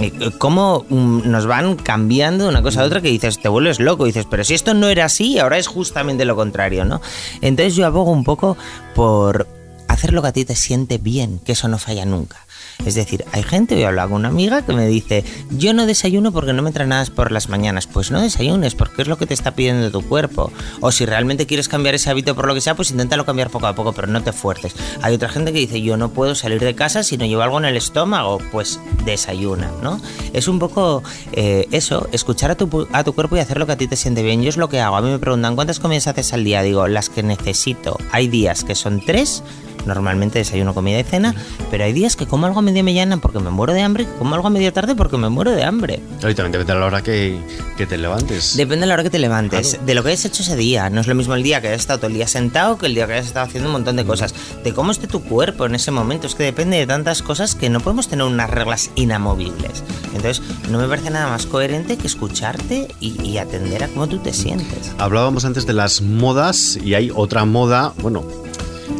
eh, 0.00 0.12
cómo 0.38 0.84
mm, 0.88 1.30
nos 1.30 1.46
van 1.46 1.76
cambiando 1.76 2.44
de 2.44 2.50
una 2.50 2.62
cosa 2.62 2.82
a 2.82 2.84
otra 2.84 3.00
que 3.00 3.08
dices, 3.08 3.38
te 3.40 3.48
vuelves 3.48 3.78
loco, 3.78 4.04
dices, 4.06 4.26
pero 4.28 4.42
si 4.42 4.54
esto 4.54 4.74
no 4.74 4.88
era 4.88 5.04
así, 5.04 5.38
ahora 5.38 5.58
es 5.58 5.68
justamente 5.68 6.24
lo 6.24 6.34
contrario, 6.34 6.84
¿no? 6.84 7.00
Entonces 7.40 7.76
yo 7.76 7.86
abogo 7.86 8.10
un 8.10 8.24
poco 8.24 8.56
por 8.96 9.46
hacer 9.94 10.12
lo 10.12 10.22
que 10.22 10.28
a 10.28 10.32
ti 10.32 10.44
te 10.44 10.56
siente 10.56 10.98
bien, 10.98 11.38
que 11.38 11.52
eso 11.52 11.68
no 11.68 11.78
falla 11.78 12.04
nunca. 12.04 12.44
Es 12.84 12.94
decir, 12.94 13.24
hay 13.32 13.42
gente, 13.42 13.74
hoy 13.74 13.84
hablaba 13.84 14.10
con 14.10 14.20
una 14.20 14.28
amiga 14.28 14.62
que 14.62 14.72
me 14.72 14.86
dice, 14.86 15.24
yo 15.50 15.72
no 15.72 15.86
desayuno 15.86 16.32
porque 16.32 16.52
no 16.52 16.62
me 16.62 16.68
entra 16.68 16.86
nada 16.86 17.04
por 17.14 17.32
las 17.32 17.48
mañanas. 17.48 17.86
Pues 17.86 18.10
no 18.10 18.20
desayunes, 18.20 18.74
porque 18.74 19.02
es 19.02 19.08
lo 19.08 19.16
que 19.18 19.26
te 19.26 19.34
está 19.34 19.54
pidiendo 19.54 19.90
tu 19.90 20.02
cuerpo. 20.06 20.52
O 20.80 20.92
si 20.92 21.06
realmente 21.06 21.46
quieres 21.46 21.68
cambiar 21.68 21.94
ese 21.94 22.10
hábito 22.10 22.34
por 22.34 22.46
lo 22.46 22.54
que 22.54 22.60
sea, 22.60 22.74
pues 22.74 22.90
inténtalo 22.90 23.24
cambiar 23.24 23.50
poco 23.50 23.66
a 23.66 23.74
poco, 23.74 23.92
pero 23.92 24.06
no 24.08 24.22
te 24.22 24.32
fuerces. 24.32 24.74
Hay 25.02 25.14
otra 25.14 25.28
gente 25.28 25.52
que 25.52 25.60
dice, 25.60 25.80
yo 25.80 25.96
no 25.96 26.10
puedo 26.10 26.34
salir 26.34 26.60
de 26.60 26.74
casa 26.74 27.02
si 27.02 27.16
no 27.16 27.24
llevo 27.24 27.42
algo 27.42 27.58
en 27.58 27.64
el 27.66 27.76
estómago. 27.76 28.38
Pues 28.52 28.80
desayuna, 29.04 29.70
¿no? 29.82 30.00
Es 30.32 30.48
un 30.48 30.58
poco 30.58 31.02
eh, 31.32 31.66
eso, 31.70 32.08
escuchar 32.12 32.50
a 32.50 32.56
tu, 32.56 32.88
a 32.92 33.04
tu 33.04 33.12
cuerpo 33.14 33.36
y 33.36 33.40
hacer 33.40 33.58
lo 33.58 33.66
que 33.66 33.72
a 33.72 33.76
ti 33.76 33.86
te 33.86 33.96
siente 33.96 34.22
bien. 34.22 34.42
Yo 34.42 34.48
es 34.48 34.56
lo 34.56 34.68
que 34.68 34.80
hago. 34.80 34.96
A 34.96 35.02
mí 35.02 35.10
me 35.10 35.18
preguntan, 35.18 35.54
¿cuántas 35.54 35.80
comidas 35.80 36.06
haces 36.06 36.32
al 36.32 36.44
día? 36.44 36.62
Digo, 36.62 36.86
las 36.88 37.08
que 37.08 37.22
necesito. 37.22 37.96
Hay 38.12 38.28
días 38.28 38.64
que 38.64 38.74
son 38.74 39.00
tres 39.00 39.42
normalmente 39.86 40.38
desayuno, 40.38 40.74
comida 40.74 40.98
y 40.98 41.04
cena, 41.04 41.34
pero 41.70 41.84
hay 41.84 41.92
días 41.92 42.16
que 42.16 42.26
como 42.26 42.46
algo 42.46 42.62
a 42.64 42.66
media 42.66 42.82
mañana 42.82 43.16
porque 43.18 43.38
me 43.38 43.50
muero 43.50 43.72
de 43.72 43.82
hambre, 43.82 44.06
como 44.18 44.34
algo 44.34 44.46
a 44.46 44.50
media 44.50 44.72
tarde 44.72 44.94
porque 44.94 45.16
me 45.18 45.28
muero 45.28 45.50
de 45.52 45.62
hambre. 45.64 46.00
Ahorita 46.22 46.42
depende 46.44 46.64
de 46.72 46.78
la 46.80 46.86
hora 46.86 47.02
que, 47.02 47.38
que 47.76 47.86
te 47.86 47.98
levantes. 47.98 48.56
Depende 48.56 48.80
de 48.82 48.86
la 48.86 48.94
hora 48.94 49.02
que 49.02 49.10
te 49.10 49.18
levantes, 49.18 49.70
Claro. 49.70 49.86
de 49.86 49.94
lo 49.94 50.02
que 50.02 50.08
hayas 50.10 50.24
hecho 50.24 50.42
ese 50.42 50.56
día. 50.56 50.88
No 50.90 51.00
es 51.00 51.06
lo 51.06 51.14
mismo 51.14 51.34
el 51.34 51.42
día 51.42 51.60
que 51.60 51.68
hayas 51.68 51.80
estado 51.80 51.98
todo 52.00 52.08
el 52.08 52.14
día 52.14 52.26
sentado 52.26 52.78
que 52.78 52.86
el 52.86 52.94
día 52.94 53.06
que 53.06 53.12
hayas 53.14 53.26
estado 53.26 53.46
haciendo 53.46 53.68
un 53.68 53.74
montón 53.74 53.96
de 53.96 54.04
cosas. 54.04 54.34
De 54.64 54.72
cómo 54.72 54.90
esté 54.92 55.06
tu 55.06 55.22
cuerpo 55.22 55.66
en 55.66 55.74
ese 55.74 55.90
momento. 55.90 56.26
Es 56.26 56.34
que 56.34 56.44
depende 56.44 56.76
de 56.78 56.86
tantas 56.86 57.22
cosas 57.22 57.54
que 57.54 57.68
no 57.70 57.80
podemos 57.80 58.08
tener 58.08 58.24
unas 58.26 58.48
reglas 58.50 58.90
inamovibles. 58.94 59.82
Entonces, 60.14 60.42
no 60.70 60.78
me 60.78 60.88
parece 60.88 61.10
nada 61.10 61.28
más 61.28 61.46
coherente 61.46 61.96
que 61.98 62.06
escucharte 62.06 62.88
y, 63.00 63.20
y 63.22 63.38
atender 63.38 63.84
a 63.84 63.88
cómo 63.88 64.06
tú 64.08 64.18
te 64.18 64.32
sientes. 64.32 64.92
Hablábamos 64.98 65.44
antes 65.44 65.66
de 65.66 65.72
las 65.74 66.00
modas 66.02 66.78
y 66.82 66.94
hay 66.94 67.10
otra 67.14 67.44
moda, 67.44 67.92
bueno, 67.98 68.24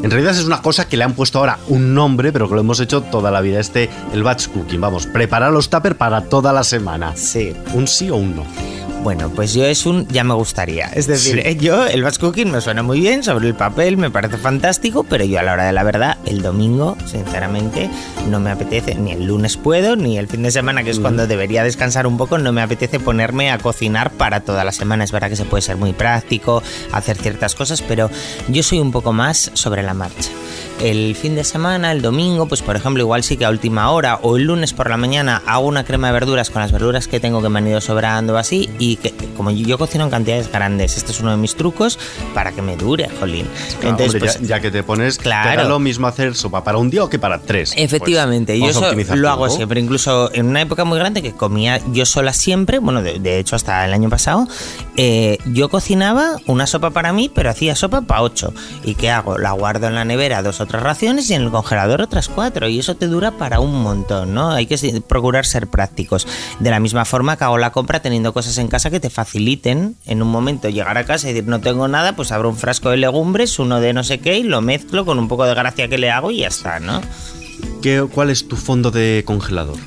en 0.03 0.11
realidad 0.11 0.35
es 0.35 0.45
una 0.45 0.63
cosa 0.63 0.89
que 0.89 0.97
le 0.97 1.05
han 1.05 1.15
puesto 1.15 1.39
ahora 1.39 1.59
un 1.69 1.95
nombre, 1.95 2.33
pero 2.33 2.49
que 2.49 2.55
lo 2.55 2.61
hemos 2.61 2.81
hecho 2.81 3.03
toda 3.03 3.31
la 3.31 3.41
vida. 3.41 3.61
Este, 3.61 3.89
el 4.13 4.23
batch 4.23 4.49
cooking, 4.49 4.81
vamos, 4.81 5.07
preparar 5.07 5.53
los 5.53 5.71
tupper 5.71 5.97
para 5.97 6.23
toda 6.23 6.53
la 6.53 6.65
semana. 6.65 7.17
Sí. 7.17 7.53
Un 7.73 7.87
sí 7.87 8.11
o 8.11 8.17
un 8.17 8.37
no. 8.37 8.74
Bueno, 9.05 9.29
pues 9.29 9.53
yo 9.53 9.67
es 9.67 9.85
un 9.85 10.09
ya 10.09 10.25
me 10.25 10.33
gustaría. 10.33 10.87
Es 10.87 11.07
decir, 11.07 11.35
Sí. 11.35 11.41
eh, 11.45 11.57
yo 11.57 11.87
el 11.87 12.03
batch 12.03 12.19
cooking 12.19 12.51
me 12.51 12.63
suena 12.63 12.83
muy 12.83 13.01
bien 13.01 13.23
sobre 13.23 13.47
el 13.47 13.55
papel, 13.55 13.99
me 13.99 14.11
parece 14.11 14.39
fantástico, 14.39 15.05
pero 15.05 15.27
yo 15.27 15.39
a 15.39 15.43
la 15.43 15.53
hora 15.53 15.67
de 15.67 15.73
la 15.75 15.83
verdad, 15.83 16.17
el 16.25 16.41
domingo, 16.41 16.97
sinceramente, 17.05 17.91
no 18.31 18.41
me 18.41 18.51
apetece, 18.51 18.95
ni 18.95 19.13
el 19.13 19.27
lunes 19.27 19.59
puedo, 19.59 19.95
ni 19.95 20.17
el 20.17 20.27
fin 20.27 20.43
de 20.43 20.51
semana, 20.51 20.83
que 20.85 20.91
es 20.91 21.01
cuando 21.01 21.27
debería 21.27 21.63
descansar 21.63 22.07
un 22.07 22.17
poco, 22.17 22.39
no 22.39 22.51
me 22.53 22.63
apetece 22.63 22.99
ponerme 22.99 23.51
a 23.51 23.59
cocinar 23.59 24.11
para 24.11 24.41
toda 24.41 24.65
la 24.65 24.73
semana. 24.73 25.05
Es 25.05 25.13
verdad 25.13 25.29
que 25.29 25.37
se 25.37 25.45
puede 25.45 25.61
ser 25.61 25.77
muy 25.77 25.93
práctico, 25.93 26.63
hacer 26.91 27.19
ciertas 27.19 27.55
cosas, 27.55 27.83
pero 27.83 28.09
yo 28.49 28.63
soy 28.63 28.81
un 28.81 28.91
poco 28.91 29.13
más 29.13 29.51
sobre 29.53 29.83
la 29.83 29.93
marcha. 29.93 30.31
El 30.83 31.15
fin 31.15 31.37
de 31.37 31.45
semana, 31.45 31.93
el 31.93 32.03
domingo, 32.03 32.47
pues 32.47 32.61
por 32.63 32.75
ejemplo, 32.75 33.01
igual 33.03 33.23
sí 33.23 33.37
que 33.37 33.45
a 33.45 33.51
última 33.51 33.91
hora 33.91 34.17
o 34.23 34.37
el 34.37 34.45
lunes 34.45 34.73
por 34.73 34.91
la 34.91 34.97
mañana 34.97 35.41
hago 35.47 35.69
una 35.69 35.85
crema 35.85 36.09
de 36.09 36.15
verduras 36.15 36.51
con 36.51 36.63
las 36.63 36.73
verduras 36.73 37.07
que 37.07 37.21
tengo 37.21 37.41
que 37.43 37.49
me 37.49 37.61
han 37.61 37.69
ido 37.69 37.81
sobrando 37.81 38.37
así 38.37 38.69
y 38.81 38.94
que 38.97 39.13
como 39.37 39.51
yo, 39.51 39.79
cocino 39.79 40.05
en 40.05 40.11
cantidades 40.11 40.51
grandes, 40.51 40.97
este 40.97 41.13
es 41.13 41.21
uno 41.21 41.31
de 41.31 41.37
mis 41.37 41.55
trucos 41.55 41.99
para 42.35 42.53
que 42.53 42.63
me 42.63 42.77
dure, 42.77 43.09
jolín. 43.21 43.47
Claro, 43.81 43.91
Entonces, 43.91 44.07
hombre, 44.15 44.21
pues, 44.21 44.41
ya, 44.41 44.47
ya 44.57 44.61
que 44.61 44.71
te 44.71 44.83
pones, 44.83 45.19
Claro. 45.19 45.51
te 45.51 45.57
da 45.57 45.65
lo 45.65 45.79
mismo 45.79 46.07
hacer 46.07 46.35
sopa 46.35 46.65
para 46.65 46.79
un 46.79 46.91
día 46.91 47.05
o 47.05 47.09
que 47.09 47.19
para 47.19 47.41
tres. 47.41 47.73
Efectivamente, 47.77 48.57
Pues, 48.59 48.75
yo 48.75 48.91
eso 48.91 49.17
lo 49.17 49.31
hago 49.31 49.49
siempre, 49.51 49.81
incluso 49.81 50.31
en 50.35 50.47
una 50.47 50.61
época 50.61 50.85
muy 50.85 50.99
grande 50.99 51.23
que 51.23 51.33
comía 51.33 51.81
yo 51.93 52.07
sola 52.07 52.33
siempre, 52.33 52.79
bueno, 52.79 53.03
de, 53.03 53.19
de 53.19 53.39
hecho 53.39 53.57
hasta 53.57 53.85
el 53.85 53.93
año 53.93 54.09
pasado, 54.09 54.47
eh, 54.97 55.39
yo 55.47 55.69
cocinaba 55.69 56.37
una 56.47 56.67
sopa 56.67 56.91
para 56.91 57.13
mí, 57.13 57.31
pero 57.35 57.51
hacía 57.51 57.75
sopa 57.77 58.03
para 58.03 58.23
ocho. 58.23 58.53
¿Y 58.85 58.95
qué 58.95 59.11
hago? 59.11 59.39
La 59.39 59.53
guardo 59.53 59.87
en 59.89 59.95
la 59.95 60.05
nevera 60.05 60.43
dos 60.43 60.61
o 60.61 60.67
tres 60.67 60.83
raciones 60.83 61.29
y 61.31 61.35
en 61.35 61.43
el 61.43 61.51
congelador 61.51 62.01
otras 62.03 62.29
cuatro, 62.29 62.69
y 62.69 62.79
eso 62.79 62.95
te 62.97 63.07
dura 63.07 63.33
para 63.33 63.61
un 63.61 63.83
montón, 63.83 64.35
¿no? 64.35 64.51
Hay 64.51 64.67
que 64.67 65.03
procurar 65.07 65.47
ser 65.47 65.67
prácticos. 65.67 66.27
De 66.61 66.71
la 66.71 66.81
misma 66.81 67.05
forma 67.05 67.37
que 67.37 67.45
hago 67.45 67.59
la 67.59 67.71
compra 67.73 68.01
teniendo 68.01 68.33
cosas 68.33 68.59
en 68.59 68.69
casa 68.69 68.84
que 68.91 69.01
te 69.01 69.11
faciliten 69.11 69.97
en 70.07 70.23
un 70.23 70.29
momento 70.29 70.69
llegar 70.69 70.97
a 70.99 71.05
casa 71.05 71.29
y 71.29 71.33
decir 71.33 71.49
no 71.49 71.61
tengo 71.61 71.89
nada, 71.89 72.17
pues 72.17 72.33
abro 72.33 72.49
un 72.49 72.57
frasco 72.57 72.91
de 72.91 72.97
legumbres, 72.97 73.59
uno 73.59 73.81
de 73.81 73.93
no 73.93 74.05
sé 74.05 74.19
qué, 74.21 74.39
y 74.39 74.43
lo 74.43 74.61
mezclo 74.61 75.05
con 75.05 75.19
un 75.19 75.29
poco 75.29 75.45
de 75.47 75.55
gracia 75.55 75.89
que 75.89 75.99
le 75.99 76.11
hago 76.11 76.31
y 76.31 76.39
ya 76.39 76.49
está, 76.49 76.81
¿no? 76.81 77.01
¿Qué- 77.83 78.07
¿Cuál 78.13 78.31
es 78.31 78.49
tu 78.49 78.57
fondo 78.57 78.91
de 78.91 79.23
congelador? 79.27 79.79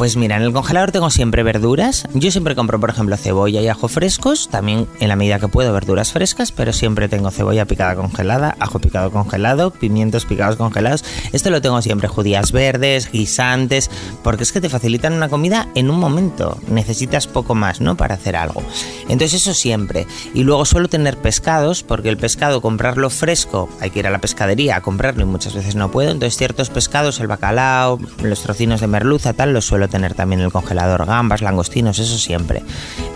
Pues 0.00 0.16
mira, 0.16 0.38
en 0.38 0.42
el 0.44 0.54
congelador 0.54 0.92
tengo 0.92 1.10
siempre 1.10 1.42
verduras. 1.42 2.08
Yo 2.14 2.30
siempre 2.30 2.54
compro, 2.54 2.80
por 2.80 2.88
ejemplo, 2.88 3.18
cebolla 3.18 3.60
y 3.60 3.68
ajo 3.68 3.86
frescos, 3.86 4.48
también 4.48 4.86
en 4.98 5.08
la 5.08 5.14
medida 5.14 5.38
que 5.38 5.48
puedo 5.48 5.74
verduras 5.74 6.10
frescas, 6.10 6.52
pero 6.52 6.72
siempre 6.72 7.10
tengo 7.10 7.30
cebolla 7.30 7.66
picada 7.66 7.96
congelada, 7.96 8.56
ajo 8.60 8.78
picado 8.78 9.10
congelado, 9.10 9.72
pimientos 9.72 10.24
picados 10.24 10.56
congelados. 10.56 11.04
Esto 11.34 11.50
lo 11.50 11.60
tengo 11.60 11.82
siempre, 11.82 12.08
judías 12.08 12.50
verdes, 12.50 13.12
guisantes, 13.12 13.90
porque 14.22 14.44
es 14.44 14.52
que 14.52 14.62
te 14.62 14.70
facilitan 14.70 15.12
una 15.12 15.28
comida 15.28 15.68
en 15.74 15.90
un 15.90 16.00
momento. 16.00 16.58
Necesitas 16.68 17.26
poco 17.26 17.54
más, 17.54 17.82
¿no? 17.82 17.98
Para 17.98 18.14
hacer 18.14 18.36
algo. 18.36 18.62
Entonces 19.02 19.42
eso 19.42 19.52
siempre. 19.52 20.06
Y 20.32 20.44
luego 20.44 20.64
suelo 20.64 20.88
tener 20.88 21.18
pescados, 21.18 21.82
porque 21.82 22.08
el 22.08 22.16
pescado 22.16 22.62
comprarlo 22.62 23.10
fresco, 23.10 23.68
hay 23.82 23.90
que 23.90 23.98
ir 23.98 24.06
a 24.06 24.10
la 24.10 24.22
pescadería 24.22 24.76
a 24.76 24.80
comprarlo 24.80 25.24
y 25.24 25.26
muchas 25.26 25.52
veces 25.52 25.74
no 25.74 25.90
puedo. 25.90 26.10
Entonces 26.10 26.38
ciertos 26.38 26.70
pescados, 26.70 27.20
el 27.20 27.26
bacalao, 27.26 27.98
los 28.22 28.40
trocinos 28.40 28.80
de 28.80 28.86
merluza, 28.86 29.34
tal, 29.34 29.52
los 29.52 29.66
suelo 29.66 29.89
tener 29.90 30.14
también 30.14 30.40
el 30.40 30.50
congelador, 30.50 31.04
gambas, 31.04 31.42
langostinos, 31.42 31.98
eso 31.98 32.18
siempre. 32.18 32.62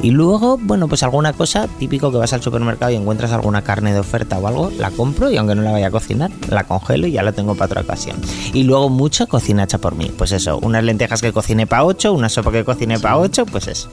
Y 0.02 0.10
luego, 0.10 0.58
bueno, 0.58 0.88
pues 0.88 1.02
alguna 1.02 1.32
cosa, 1.32 1.68
típico 1.78 2.12
que 2.12 2.18
vas 2.18 2.32
al 2.32 2.42
supermercado 2.42 2.92
y 2.92 2.96
encuentras 2.96 3.32
alguna 3.32 3.62
carne 3.62 3.92
de 3.92 4.00
oferta 4.00 4.38
o 4.38 4.46
algo, 4.46 4.70
la 4.78 4.90
compro 4.90 5.30
y 5.30 5.36
aunque 5.36 5.54
no 5.54 5.62
la 5.62 5.72
vaya 5.72 5.86
a 5.86 5.90
cocinar, 5.90 6.30
la 6.48 6.64
congelo 6.64 7.06
y 7.06 7.12
ya 7.12 7.22
la 7.22 7.32
tengo 7.32 7.54
para 7.54 7.66
otra 7.66 7.80
ocasión. 7.82 8.16
Y 8.52 8.64
luego 8.64 8.90
mucha 8.90 9.26
cocina 9.26 9.64
hecha 9.64 9.78
por 9.78 9.94
mí, 9.94 10.10
pues 10.16 10.32
eso, 10.32 10.58
unas 10.58 10.84
lentejas 10.84 11.22
que 11.22 11.32
cocine 11.32 11.66
para 11.66 11.84
8, 11.84 12.12
una 12.12 12.28
sopa 12.28 12.52
que 12.52 12.64
cocine 12.64 12.98
para 12.98 13.18
8, 13.18 13.46
pues 13.46 13.68
eso. 13.68 13.88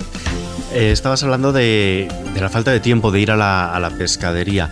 Eh, 0.73 0.91
estabas 0.91 1.21
hablando 1.23 1.51
de, 1.51 2.07
la 2.39 2.49
falta 2.49 2.71
de 2.71 2.79
tiempo 2.79 3.11
de 3.11 3.19
ir 3.19 3.31
a 3.31 3.37
la 3.37 3.91
pescadería. 3.97 4.71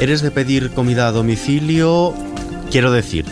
¿Eres 0.00 0.22
de 0.22 0.30
pedir 0.30 0.70
comida 0.70 1.08
a 1.08 1.12
domicilio? 1.12 2.14
Quiero 2.70 2.92
decir, 2.92 3.24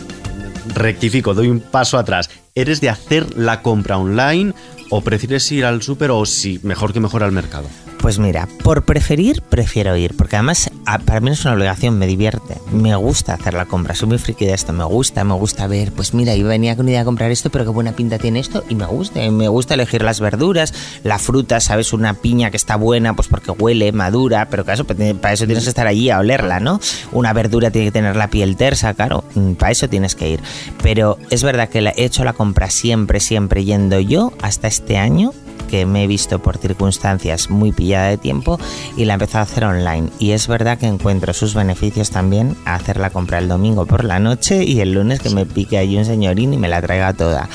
rectifico, 0.75 1.33
doy 1.33 1.49
un 1.49 1.61
paso 1.61 1.97
atrás. 1.97 2.29
¿Eres 2.57 2.81
de 2.81 2.89
hacer 2.89 3.37
la 3.37 3.61
compra 3.61 3.99
online 3.99 4.55
o 4.89 5.03
prefieres 5.03 5.53
ir 5.53 5.67
al 5.67 5.83
súper 5.83 6.11
o 6.11 6.25
si 6.25 6.59
mejor 6.63 6.95
que 6.95 7.01
mejor 7.01 7.23
al 7.23 7.31
mercado? 7.31 7.69
Pues 8.01 8.21
mira, 8.21 8.47
por 8.63 8.85
preferir, 8.85 9.43
prefiero 9.43 9.97
ir, 9.97 10.17
porque 10.17 10.37
además 10.37 10.71
a- 10.85 10.99
para 11.01 11.19
mí 11.19 11.27
no 11.27 11.33
es 11.33 11.45
una 11.45 11.55
obligación, 11.55 11.99
me 11.99 12.07
divierte, 12.07 12.57
me 12.71 12.95
gusta 12.95 13.35
hacer 13.35 13.55
la 13.55 13.65
compra, 13.67 13.97
soy 13.97 14.07
muy 14.09 14.19
friki 14.19 14.45
de 14.47 14.55
esto, 14.55 14.73
me 14.73 14.85
gusta, 14.85 15.25
me 15.25 15.35
gusta 15.35 15.67
ver, 15.67 15.91
pues 15.91 16.15
mira, 16.15 16.37
yo 16.37 16.47
venía 16.47 16.77
con 16.77 16.89
idea 16.89 17.01
de 17.01 17.05
comprar 17.05 17.33
esto, 17.33 17.51
pero 17.51 17.65
qué 17.65 17.71
buena 17.71 17.93
pinta 17.93 18.19
tiene 18.19 18.39
esto, 18.39 18.63
y 18.69 18.77
me 18.77 18.87
gusta, 18.87 19.25
y 19.25 19.31
me 19.33 19.49
gusta 19.49 19.75
elegir 19.75 20.03
las 20.03 20.21
verduras, 20.21 20.73
la 21.03 21.19
fruta, 21.19 21.59
sabes, 21.59 21.93
una 21.93 22.15
piña 22.15 22.53
que 22.53 22.57
está 22.57 22.77
buena, 22.77 23.17
pues 23.17 23.27
porque 23.27 23.51
huele, 23.51 23.91
madura, 23.91 24.47
pero 24.51 24.65
claro, 24.65 24.85
para 24.85 25.33
eso 25.33 25.47
tienes 25.47 25.65
que 25.65 25.71
estar 25.71 25.89
allí 25.89 26.09
a 26.11 26.21
olerla, 26.21 26.61
¿no? 26.61 26.79
Una 27.11 27.33
verdura 27.33 27.73
tiene 27.73 27.89
que 27.89 27.93
tener 27.93 28.15
la 28.15 28.29
piel 28.29 28.57
tersa, 28.57 28.95
claro, 28.95 29.25
mm, 29.35 29.55
para 29.55 29.73
eso 29.73 29.89
tienes 29.89 30.15
que 30.15 30.31
ir. 30.31 30.41
Pero 30.81 31.19
es 31.31 31.43
verdad 31.43 31.69
que 31.71 31.81
he 31.81 32.05
hecho 32.05 32.23
la 32.25 32.35
compra 32.35 32.71
siempre, 32.71 33.19
siempre 33.19 33.65
yendo 33.65 33.99
yo, 33.99 34.33
hasta 34.43 34.69
este 34.69 34.97
año, 34.97 35.33
que 35.67 35.87
me 35.87 36.05
he 36.05 36.07
visto 36.07 36.39
por 36.39 36.59
circunstancias 36.59 37.51
muy 37.51 37.73
pillada 37.73 38.09
de 38.09 38.19
tiempo 38.19 38.59
y 38.97 39.05
la 39.05 39.13
he 39.13 39.15
empezado 39.15 39.41
a 39.41 39.43
hacer 39.43 39.65
online. 39.65 40.09
Y 40.19 40.33
es 40.33 40.49
verdad 40.49 40.79
que 40.79 40.87
encuentro 40.87 41.33
sus 41.33 41.55
beneficios 41.55 42.11
también 42.11 42.57
a 42.65 42.75
hacer 42.75 42.99
la 42.99 43.11
compra 43.11 43.39
el 43.39 43.49
domingo 43.49 43.87
por 43.87 44.05
la 44.05 44.19
noche 44.19 44.65
y 44.65 44.81
el 44.81 44.93
lunes 44.93 45.21
que 45.21 45.31
me 45.31 45.47
pique 45.47 45.79
allí 45.79 45.97
un 45.97 46.05
señorín 46.05 46.55
y 46.55 46.57
me 46.57 46.69
la 46.69 46.81
traiga 46.81 47.13
toda. 47.13 47.49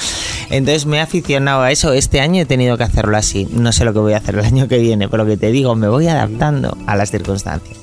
Entonces 0.49 0.85
me 0.85 0.97
he 0.97 0.99
aficionado 0.99 1.61
a 1.61 1.71
eso. 1.71 1.93
Este 1.93 2.19
año 2.19 2.41
he 2.41 2.45
tenido 2.45 2.77
que 2.77 2.83
hacerlo 2.83 3.17
así. 3.17 3.47
No 3.51 3.71
sé 3.71 3.85
lo 3.85 3.93
que 3.93 3.99
voy 3.99 4.13
a 4.13 4.17
hacer 4.17 4.35
el 4.35 4.45
año 4.45 4.67
que 4.67 4.79
viene, 4.79 5.07
pero 5.07 5.23
lo 5.23 5.29
que 5.29 5.37
te 5.37 5.51
digo, 5.51 5.75
me 5.75 5.87
voy 5.87 6.07
adaptando 6.07 6.77
a 6.87 6.95
las 6.95 7.11
circunstancias. 7.11 7.77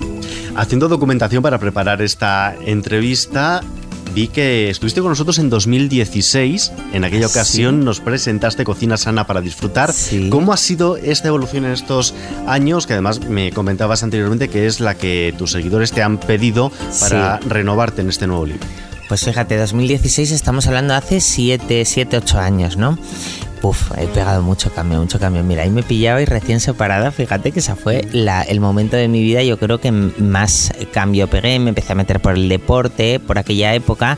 Haciendo 0.54 0.88
documentación 0.88 1.42
para 1.42 1.58
preparar 1.58 2.02
esta 2.02 2.54
entrevista, 2.66 3.62
vi 4.18 4.26
que 4.26 4.68
estuviste 4.68 5.00
con 5.00 5.11
nosotros 5.11 5.38
en 5.38 5.48
2016. 5.48 6.72
En 6.92 7.04
aquella 7.04 7.28
Sí. 7.28 7.38
ocasión 7.38 7.85
nos 7.85 8.00
presentaste 8.00 8.64
Cocina 8.64 8.96
Sana 8.96 9.28
para 9.28 9.40
Disfrutar. 9.40 9.92
Sí. 9.92 10.28
¿Cómo 10.28 10.52
ha 10.52 10.57
sido 10.57 10.96
esta 10.96 11.28
evolución 11.28 11.64
en 11.66 11.70
estos 11.72 12.14
años? 12.48 12.88
Que 12.88 12.94
además 12.94 13.20
me 13.20 13.52
comentabas 13.52 14.02
anteriormente 14.02 14.48
que 14.48 14.66
es 14.66 14.81
la 14.81 14.96
que 14.96 15.33
tus 15.38 15.52
seguidores 15.52 15.92
te 15.92 16.02
han 16.02 16.18
pedido 16.18 16.72
para 16.98 17.38
renovarte 17.38 18.02
en 18.02 18.09
este 18.09 18.26
nuevo 18.26 18.44
libro. 18.44 18.66
Pues 19.09 19.24
fíjate, 19.24 19.57
2016 19.57 20.33
estamos 20.33 20.66
hablando 20.66 20.94
hace 20.94 21.20
7, 21.20 21.85
7, 21.85 22.16
8 22.18 22.38
años, 22.40 22.76
¿no? 22.76 22.98
Uf, 23.60 23.90
he 23.98 24.06
pegado 24.06 24.40
mucho 24.42 24.70
cambio, 24.70 25.00
mucho 25.00 25.18
cambio. 25.18 25.42
Mira, 25.42 25.64
ahí 25.64 25.70
me 25.70 25.82
pillaba 25.82 26.22
y 26.22 26.24
recién 26.24 26.60
separada, 26.60 27.10
fíjate 27.10 27.50
que 27.50 27.58
ese 27.58 27.74
fue 27.74 28.06
el 28.12 28.60
momento 28.60 28.96
de 28.96 29.08
mi 29.08 29.20
vida, 29.20 29.42
yo 29.42 29.58
creo 29.58 29.80
que 29.80 29.90
más 29.90 30.72
cambio 30.92 31.26
pegué, 31.26 31.58
me 31.58 31.70
empecé 31.70 31.92
a 31.92 31.96
meter 31.96 32.20
por 32.20 32.34
el 32.34 32.48
deporte, 32.48 33.18
por 33.18 33.36
aquella 33.38 33.74
época. 33.74 34.16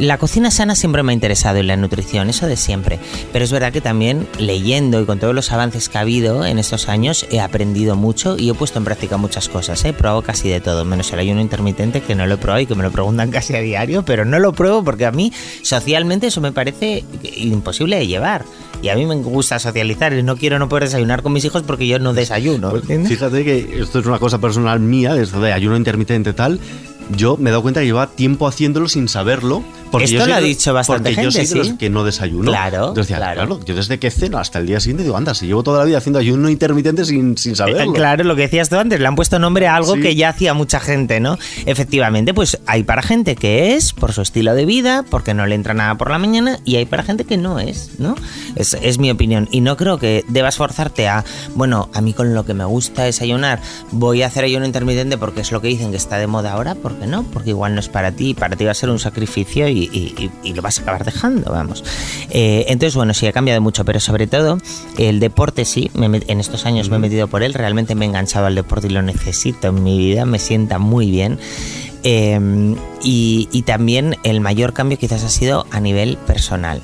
La 0.00 0.18
cocina 0.18 0.50
sana 0.50 0.74
siempre 0.74 1.04
me 1.04 1.12
ha 1.12 1.14
interesado 1.14 1.58
y 1.58 1.62
la 1.62 1.76
nutrición, 1.76 2.30
eso 2.30 2.46
de 2.46 2.56
siempre. 2.56 2.98
Pero 3.32 3.44
es 3.44 3.52
verdad 3.52 3.72
que 3.72 3.80
también 3.80 4.26
leyendo 4.38 5.00
y 5.00 5.04
con 5.04 5.20
todos 5.20 5.34
los 5.34 5.52
avances 5.52 5.88
que 5.88 5.98
ha 5.98 6.00
habido 6.00 6.44
en 6.44 6.58
estos 6.58 6.88
años, 6.88 7.26
he 7.30 7.40
aprendido 7.40 7.94
mucho 7.94 8.36
y 8.36 8.50
he 8.50 8.54
puesto 8.54 8.78
en 8.78 8.84
práctica 8.84 9.16
muchas 9.16 9.48
cosas. 9.48 9.84
He 9.84 9.92
probado 9.92 10.22
casi 10.22 10.48
de 10.48 10.60
todo, 10.60 10.84
menos 10.84 11.12
el 11.12 11.20
ayuno 11.20 11.40
intermitente 11.40 12.00
que 12.00 12.16
no 12.16 12.26
lo 12.26 12.34
he 12.34 12.38
probado 12.38 12.62
y 12.62 12.66
que 12.66 12.74
me 12.74 12.82
lo 12.82 12.90
preguntan 12.90 13.30
casi 13.30 13.54
a 13.54 13.60
diario, 13.60 14.04
pero 14.04 14.24
no 14.24 14.40
lo 14.40 14.52
pruebo 14.52 14.82
porque 14.82 15.06
a 15.06 15.12
mí 15.12 15.32
socialmente 15.62 16.26
eso 16.26 16.40
me 16.40 16.50
parece 16.50 17.04
imposible 17.36 17.96
de 17.96 18.08
llevar. 18.08 18.44
Y 18.82 18.88
a 18.88 18.94
mí 18.94 19.04
me 19.04 19.14
gusta 19.16 19.58
socializar 19.58 20.12
y 20.14 20.22
no 20.22 20.36
quiero 20.36 20.58
no 20.58 20.68
poder 20.68 20.84
desayunar 20.84 21.22
con 21.22 21.32
mis 21.32 21.44
hijos 21.44 21.62
porque 21.62 21.86
yo 21.86 21.98
no 21.98 22.14
desayuno. 22.14 22.70
Pues 22.70 22.84
fíjate 22.86 23.44
que 23.44 23.80
esto 23.80 23.98
es 23.98 24.06
una 24.06 24.18
cosa 24.18 24.38
personal 24.38 24.80
mía, 24.80 25.14
de 25.14 25.52
ayuno 25.52 25.76
intermitente 25.76 26.32
tal. 26.32 26.58
Yo 27.16 27.36
me 27.36 27.50
he 27.50 27.52
dado 27.52 27.62
cuenta 27.62 27.80
que 27.80 27.86
lleva 27.86 28.08
tiempo 28.08 28.46
haciéndolo 28.46 28.88
sin 28.88 29.08
saberlo 29.08 29.64
esto 29.98 30.26
lo 30.26 30.34
ha 30.34 30.40
dicho 30.40 30.72
bastante 30.72 31.10
porque 31.10 31.22
gente, 31.22 31.24
yo 31.24 31.46
soy 31.46 31.46
de 31.46 31.68
los 31.68 31.78
que 31.78 31.90
no 31.90 32.04
desayuno. 32.04 32.50
Claro, 32.50 32.94
claro. 32.94 33.60
Yo 33.64 33.74
desde 33.74 33.98
que 33.98 34.10
ceno 34.10 34.38
hasta 34.38 34.58
el 34.58 34.66
día 34.66 34.80
siguiente 34.80 35.02
digo, 35.02 35.16
anda, 35.16 35.34
si 35.34 35.46
llevo 35.46 35.62
toda 35.62 35.80
la 35.80 35.84
vida 35.84 35.98
haciendo 35.98 36.18
ayuno 36.18 36.48
intermitente 36.48 37.04
sin, 37.04 37.36
sin 37.36 37.56
saberlo. 37.56 37.92
Eh, 37.92 37.94
claro, 37.94 38.24
lo 38.24 38.36
que 38.36 38.42
decías 38.42 38.68
tú 38.68 38.76
antes, 38.76 39.00
le 39.00 39.06
han 39.06 39.16
puesto 39.16 39.38
nombre 39.38 39.66
a 39.66 39.76
algo 39.76 39.94
que 39.94 40.14
ya 40.14 40.28
hacía 40.28 40.54
mucha 40.54 40.80
gente, 40.80 41.20
¿no? 41.20 41.38
Efectivamente, 41.66 42.34
pues 42.34 42.58
hay 42.66 42.82
para 42.82 43.02
gente 43.02 43.34
que 43.34 43.74
es 43.74 43.92
por 43.92 44.12
su 44.12 44.22
estilo 44.22 44.54
de 44.54 44.64
vida, 44.64 45.04
porque 45.08 45.34
no 45.34 45.46
le 45.46 45.54
entra 45.54 45.74
nada 45.74 45.96
por 45.96 46.10
la 46.10 46.18
mañana, 46.18 46.60
y 46.64 46.76
hay 46.76 46.84
para 46.84 47.02
gente 47.02 47.24
que 47.24 47.36
no 47.36 47.58
es, 47.58 47.98
¿no? 47.98 48.14
Es, 48.54 48.74
es 48.74 48.98
mi 48.98 49.10
opinión. 49.10 49.48
Y 49.50 49.60
no 49.60 49.76
creo 49.76 49.98
que 49.98 50.24
debas 50.28 50.56
forzarte 50.56 51.08
a, 51.08 51.24
bueno, 51.54 51.90
a 51.94 52.00
mí 52.00 52.12
con 52.12 52.34
lo 52.34 52.44
que 52.44 52.54
me 52.54 52.64
gusta 52.64 53.04
desayunar, 53.04 53.60
voy 53.90 54.22
a 54.22 54.26
hacer 54.26 54.44
ayuno 54.44 54.66
intermitente 54.66 55.18
porque 55.18 55.40
es 55.40 55.50
lo 55.52 55.60
que 55.60 55.68
dicen 55.68 55.90
que 55.90 55.96
está 55.96 56.18
de 56.18 56.26
moda 56.26 56.52
ahora, 56.52 56.74
¿por 56.74 56.92
no? 57.06 57.24
Porque 57.24 57.50
igual 57.50 57.74
no 57.74 57.80
es 57.80 57.88
para 57.88 58.12
ti, 58.12 58.34
para 58.34 58.56
ti 58.56 58.64
va 58.64 58.72
a 58.72 58.74
ser 58.74 58.90
un 58.90 58.98
sacrificio 58.98 59.68
y 59.68 59.80
y, 60.42 60.52
lo 60.52 60.62
vas 60.62 60.78
a 60.78 60.82
acabar 60.82 61.04
dejando, 61.04 61.50
vamos. 61.50 61.84
Eh, 62.30 62.66
entonces, 62.68 62.94
bueno, 62.94 63.14
sí, 63.14 63.26
ha 63.26 63.32
cambiado 63.32 63.60
mucho, 63.60 63.84
pero 63.84 64.00
sobre 64.00 64.26
todo 64.26 64.58
el 64.98 65.20
deporte 65.20 65.64
sí, 65.64 65.90
en 65.94 66.40
estos 66.40 66.66
años 66.66 66.90
me 66.90 66.96
he 66.96 66.98
metido 66.98 67.28
por 67.28 67.42
él, 67.42 67.54
realmente 67.54 67.94
me 67.94 68.04
he 68.04 68.08
enganchado 68.08 68.46
al 68.46 68.54
deporte 68.54 68.88
y 68.88 68.90
lo 68.90 69.02
necesito 69.02 69.68
en 69.68 69.82
mi 69.82 69.98
vida, 69.98 70.24
me 70.24 70.38
sienta 70.38 70.78
muy 70.78 71.10
bien. 71.10 71.38
Em, 72.02 72.76
y, 73.02 73.48
y 73.52 73.62
también 73.62 74.16
el 74.22 74.40
mayor 74.40 74.72
cambio 74.72 74.98
quizás 74.98 75.22
ha 75.22 75.28
sido 75.28 75.66
a 75.70 75.80
nivel 75.80 76.16
personal. 76.16 76.80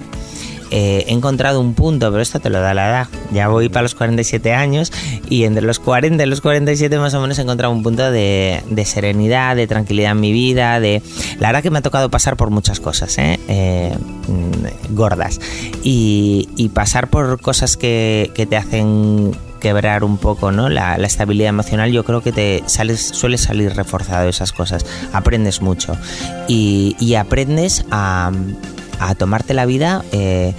Eh, 0.70 1.04
he 1.06 1.12
encontrado 1.12 1.60
un 1.60 1.74
punto, 1.74 2.10
pero 2.10 2.22
esto 2.22 2.40
te 2.40 2.50
lo 2.50 2.60
da 2.60 2.74
la 2.74 2.88
edad. 2.88 3.08
Ya 3.32 3.48
voy 3.48 3.68
para 3.68 3.82
los 3.82 3.94
47 3.94 4.52
años 4.52 4.92
y 5.28 5.44
entre 5.44 5.64
los 5.64 5.78
40 5.78 6.22
y 6.22 6.26
los 6.26 6.40
47 6.40 6.98
más 6.98 7.14
o 7.14 7.20
menos 7.20 7.38
he 7.38 7.42
encontrado 7.42 7.72
un 7.72 7.82
punto 7.82 8.10
de, 8.10 8.62
serenidad, 8.84 9.56
de 9.56 9.66
tranquilidad 9.66 10.12
en 10.12 10.20
mi 10.20 10.32
vida, 10.32 10.80
de... 10.80 11.02
La 11.38 11.48
verdad 11.48 11.62
que 11.62 11.70
me 11.70 11.78
ha 11.78 11.82
tocado 11.82 12.10
pasar 12.10 12.36
por 12.36 12.50
muchas 12.50 12.80
cosas, 12.80 13.16
¿eh? 13.18 13.38
Eh, 13.48 13.96
mm, 14.28 14.94
gordas. 14.94 15.40
Y, 15.82 16.70
pasar 16.74 17.08
por 17.08 17.40
cosas 17.40 17.76
que, 17.76 18.30
te 18.48 18.56
hacen 18.56 19.32
quebrar 19.60 20.04
un 20.04 20.18
poco 20.18 20.52
¿no? 20.52 20.68
la, 20.68 20.96
estabilidad 20.96 21.48
emocional, 21.48 21.90
yo 21.90 22.04
creo 22.04 22.20
que 22.20 22.32
te 22.32 22.62
sales, 22.66 23.00
suele 23.00 23.38
salir 23.38 23.74
reforzado 23.74 24.24
de 24.24 24.30
esas 24.30 24.52
cosas. 24.52 24.84
Aprendes 25.12 25.62
mucho 25.62 25.96
y 26.48 27.14
aprendes 27.14 27.86
a, 27.90 28.30
a 28.98 29.14
tomarte 29.14 29.54
la 29.54 29.66
vida 29.66 30.04
eh, 30.12 30.54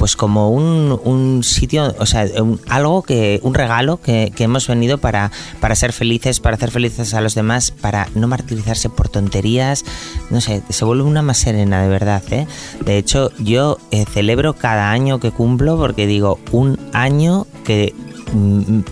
pues 0.00 0.16
como 0.16 0.48
un, 0.48 1.44
sitio, 1.44 1.94
o 1.98 2.06
sea, 2.06 2.26
algo 2.70 3.02
que, 3.02 3.38
un 3.42 3.52
regalo 3.52 4.00
que, 4.00 4.32
hemos 4.38 4.66
venido 4.66 4.96
para, 4.96 5.30
para 5.60 5.74
ser 5.74 5.92
felices, 5.92 6.40
para 6.40 6.56
hacer 6.56 6.70
felices 6.70 7.12
a 7.12 7.20
los 7.20 7.34
demás, 7.34 7.70
para 7.70 8.08
no 8.14 8.26
martirizarse 8.26 8.88
por 8.88 9.10
tonterías, 9.10 9.84
no 10.30 10.40
sé, 10.40 10.62
se 10.70 10.84
vuelve 10.86 11.02
una 11.02 11.20
más 11.20 11.36
serena 11.36 11.82
de 11.82 11.88
verdad, 11.88 12.22
¿eh? 12.30 12.46
De 12.82 12.96
hecho, 12.96 13.30
yo 13.40 13.76
eh, 13.90 14.06
celebro 14.10 14.54
cada 14.54 14.90
año 14.90 15.20
que 15.20 15.32
cumplo 15.32 15.76
porque 15.76 16.06
digo, 16.06 16.40
un 16.50 16.78
año 16.94 17.46
que 17.64 17.94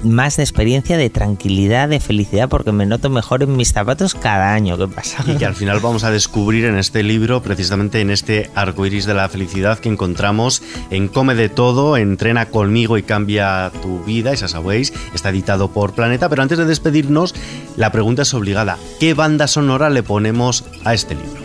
más 0.03 0.37
de 0.37 0.43
experiencia, 0.43 0.97
de 0.97 1.11
tranquilidad, 1.11 1.89
de 1.89 2.01
felicidad, 2.01 2.49
porque 2.49 2.73
me 2.73 2.87
noto 2.87 3.11
mejor 3.11 3.43
en 3.43 3.57
mis 3.57 3.73
zapatos 3.73 4.15
cada 4.15 4.53
año 4.53 4.77
que 4.77 4.89
pasa. 4.89 5.25
Y 5.27 5.37
que 5.37 5.47
al 5.47 5.55
final 5.55 5.81
vamos 5.81 6.05
a 6.05 6.11
descubrir 6.11 6.65
en 6.65 6.77
este 6.77 7.03
libro, 7.03 7.43
precisamente 7.43 8.01
en 8.01 8.11
este 8.11 8.51
arco 8.55 8.87
iris 8.87 9.07
de 9.07 9.15
la 9.15 9.29
felicidad 9.29 9.79
que 9.79 9.89
encontramos 9.89 10.63
en 10.91 11.09
Come 11.09 11.35
de 11.35 11.49
Todo, 11.49 11.97
Entrena 11.97 12.47
conmigo 12.47 12.99
y 12.99 13.03
cambia 13.03 13.71
tu 13.83 14.03
vida, 14.05 14.33
esa 14.33 14.49
sabéis, 14.49 14.93
está 15.15 15.31
editado 15.31 15.69
por 15.69 15.93
Planeta. 15.93 16.29
Pero 16.29 16.43
antes 16.43 16.59
de 16.59 16.65
despedirnos, 16.65 17.35
la 17.77 17.93
pregunta 17.93 18.23
es 18.23 18.35
obligada: 18.35 18.79
¿qué 19.01 19.15
banda 19.15 19.47
sonora 19.47 19.91
le 19.91 20.03
ponemos 20.03 20.65
a 20.85 20.95
este 20.95 21.15
libro? 21.15 21.43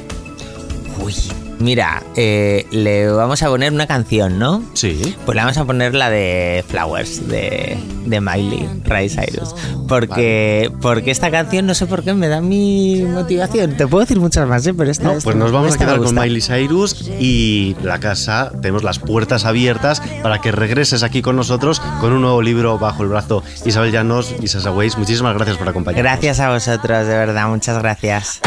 Uy, 1.04 1.16
Mira, 1.60 2.04
eh, 2.16 2.66
le 2.72 3.08
vamos 3.08 3.42
a 3.44 3.48
poner 3.48 3.72
una 3.72 3.88
canción, 3.88 4.39
¿no? 4.39 4.63
Sí. 4.74 5.16
Pues 5.26 5.36
le 5.36 5.42
vamos 5.42 5.58
a 5.58 5.66
poner 5.66 5.96
la 5.96 6.10
de 6.10 6.63
Flowers, 6.68 7.28
de, 7.28 7.78
de 8.06 8.22
Miley 8.22 8.68
Ray 8.84 9.10
Cyrus. 9.10 9.56
Porque, 9.88 10.72
porque 10.82 11.12
esta 11.12 11.32
canción, 11.32 11.66
no 11.66 11.74
sé 11.74 11.86
por 11.86 12.04
qué, 12.04 12.13
me 12.13 12.28
da 12.28 12.42
mi 12.42 13.04
motivación. 13.04 13.78
Te 13.78 13.88
puedo 13.88 14.02
decir 14.02 14.20
muchas 14.20 14.48
más, 14.48 14.66
¿eh? 14.68 14.74
pero 14.74 14.92
esta. 14.92 15.13
No, 15.13 15.20
pues 15.24 15.36
nos 15.36 15.52
vamos 15.52 15.76
a 15.76 15.78
quedar 15.78 16.00
con 16.00 16.16
Miley 16.16 16.42
Cyrus 16.42 17.10
y 17.20 17.76
la 17.84 18.00
casa, 18.00 18.52
tenemos 18.62 18.84
las 18.84 19.00
puertas 19.00 19.46
abiertas 19.46 20.02
para 20.22 20.39
que 20.39 20.52
regreses 20.52 21.04
aquí 21.04 21.22
con 21.22 21.36
nosotros 21.36 21.82
con 22.02 22.13
un 22.13 22.22
nuevo 22.22 22.42
libro 22.42 22.78
bajo 22.78 23.04
el 23.04 23.10
brazo. 23.10 23.44
Isabel 23.66 23.92
Llanos 23.92 24.34
y 24.42 24.48
Sasa 24.48 24.72
Weiss, 24.72 24.98
muchísimas 24.98 25.36
gracias 25.36 25.58
por 25.58 25.70
acompañarnos. 25.70 26.12
Gracias 26.12 26.39
a 26.39 26.50
vosotros, 26.50 27.08
de 27.08 27.13
verdad, 27.13 27.48
muchas 27.48 27.78
gracias. 27.80 28.42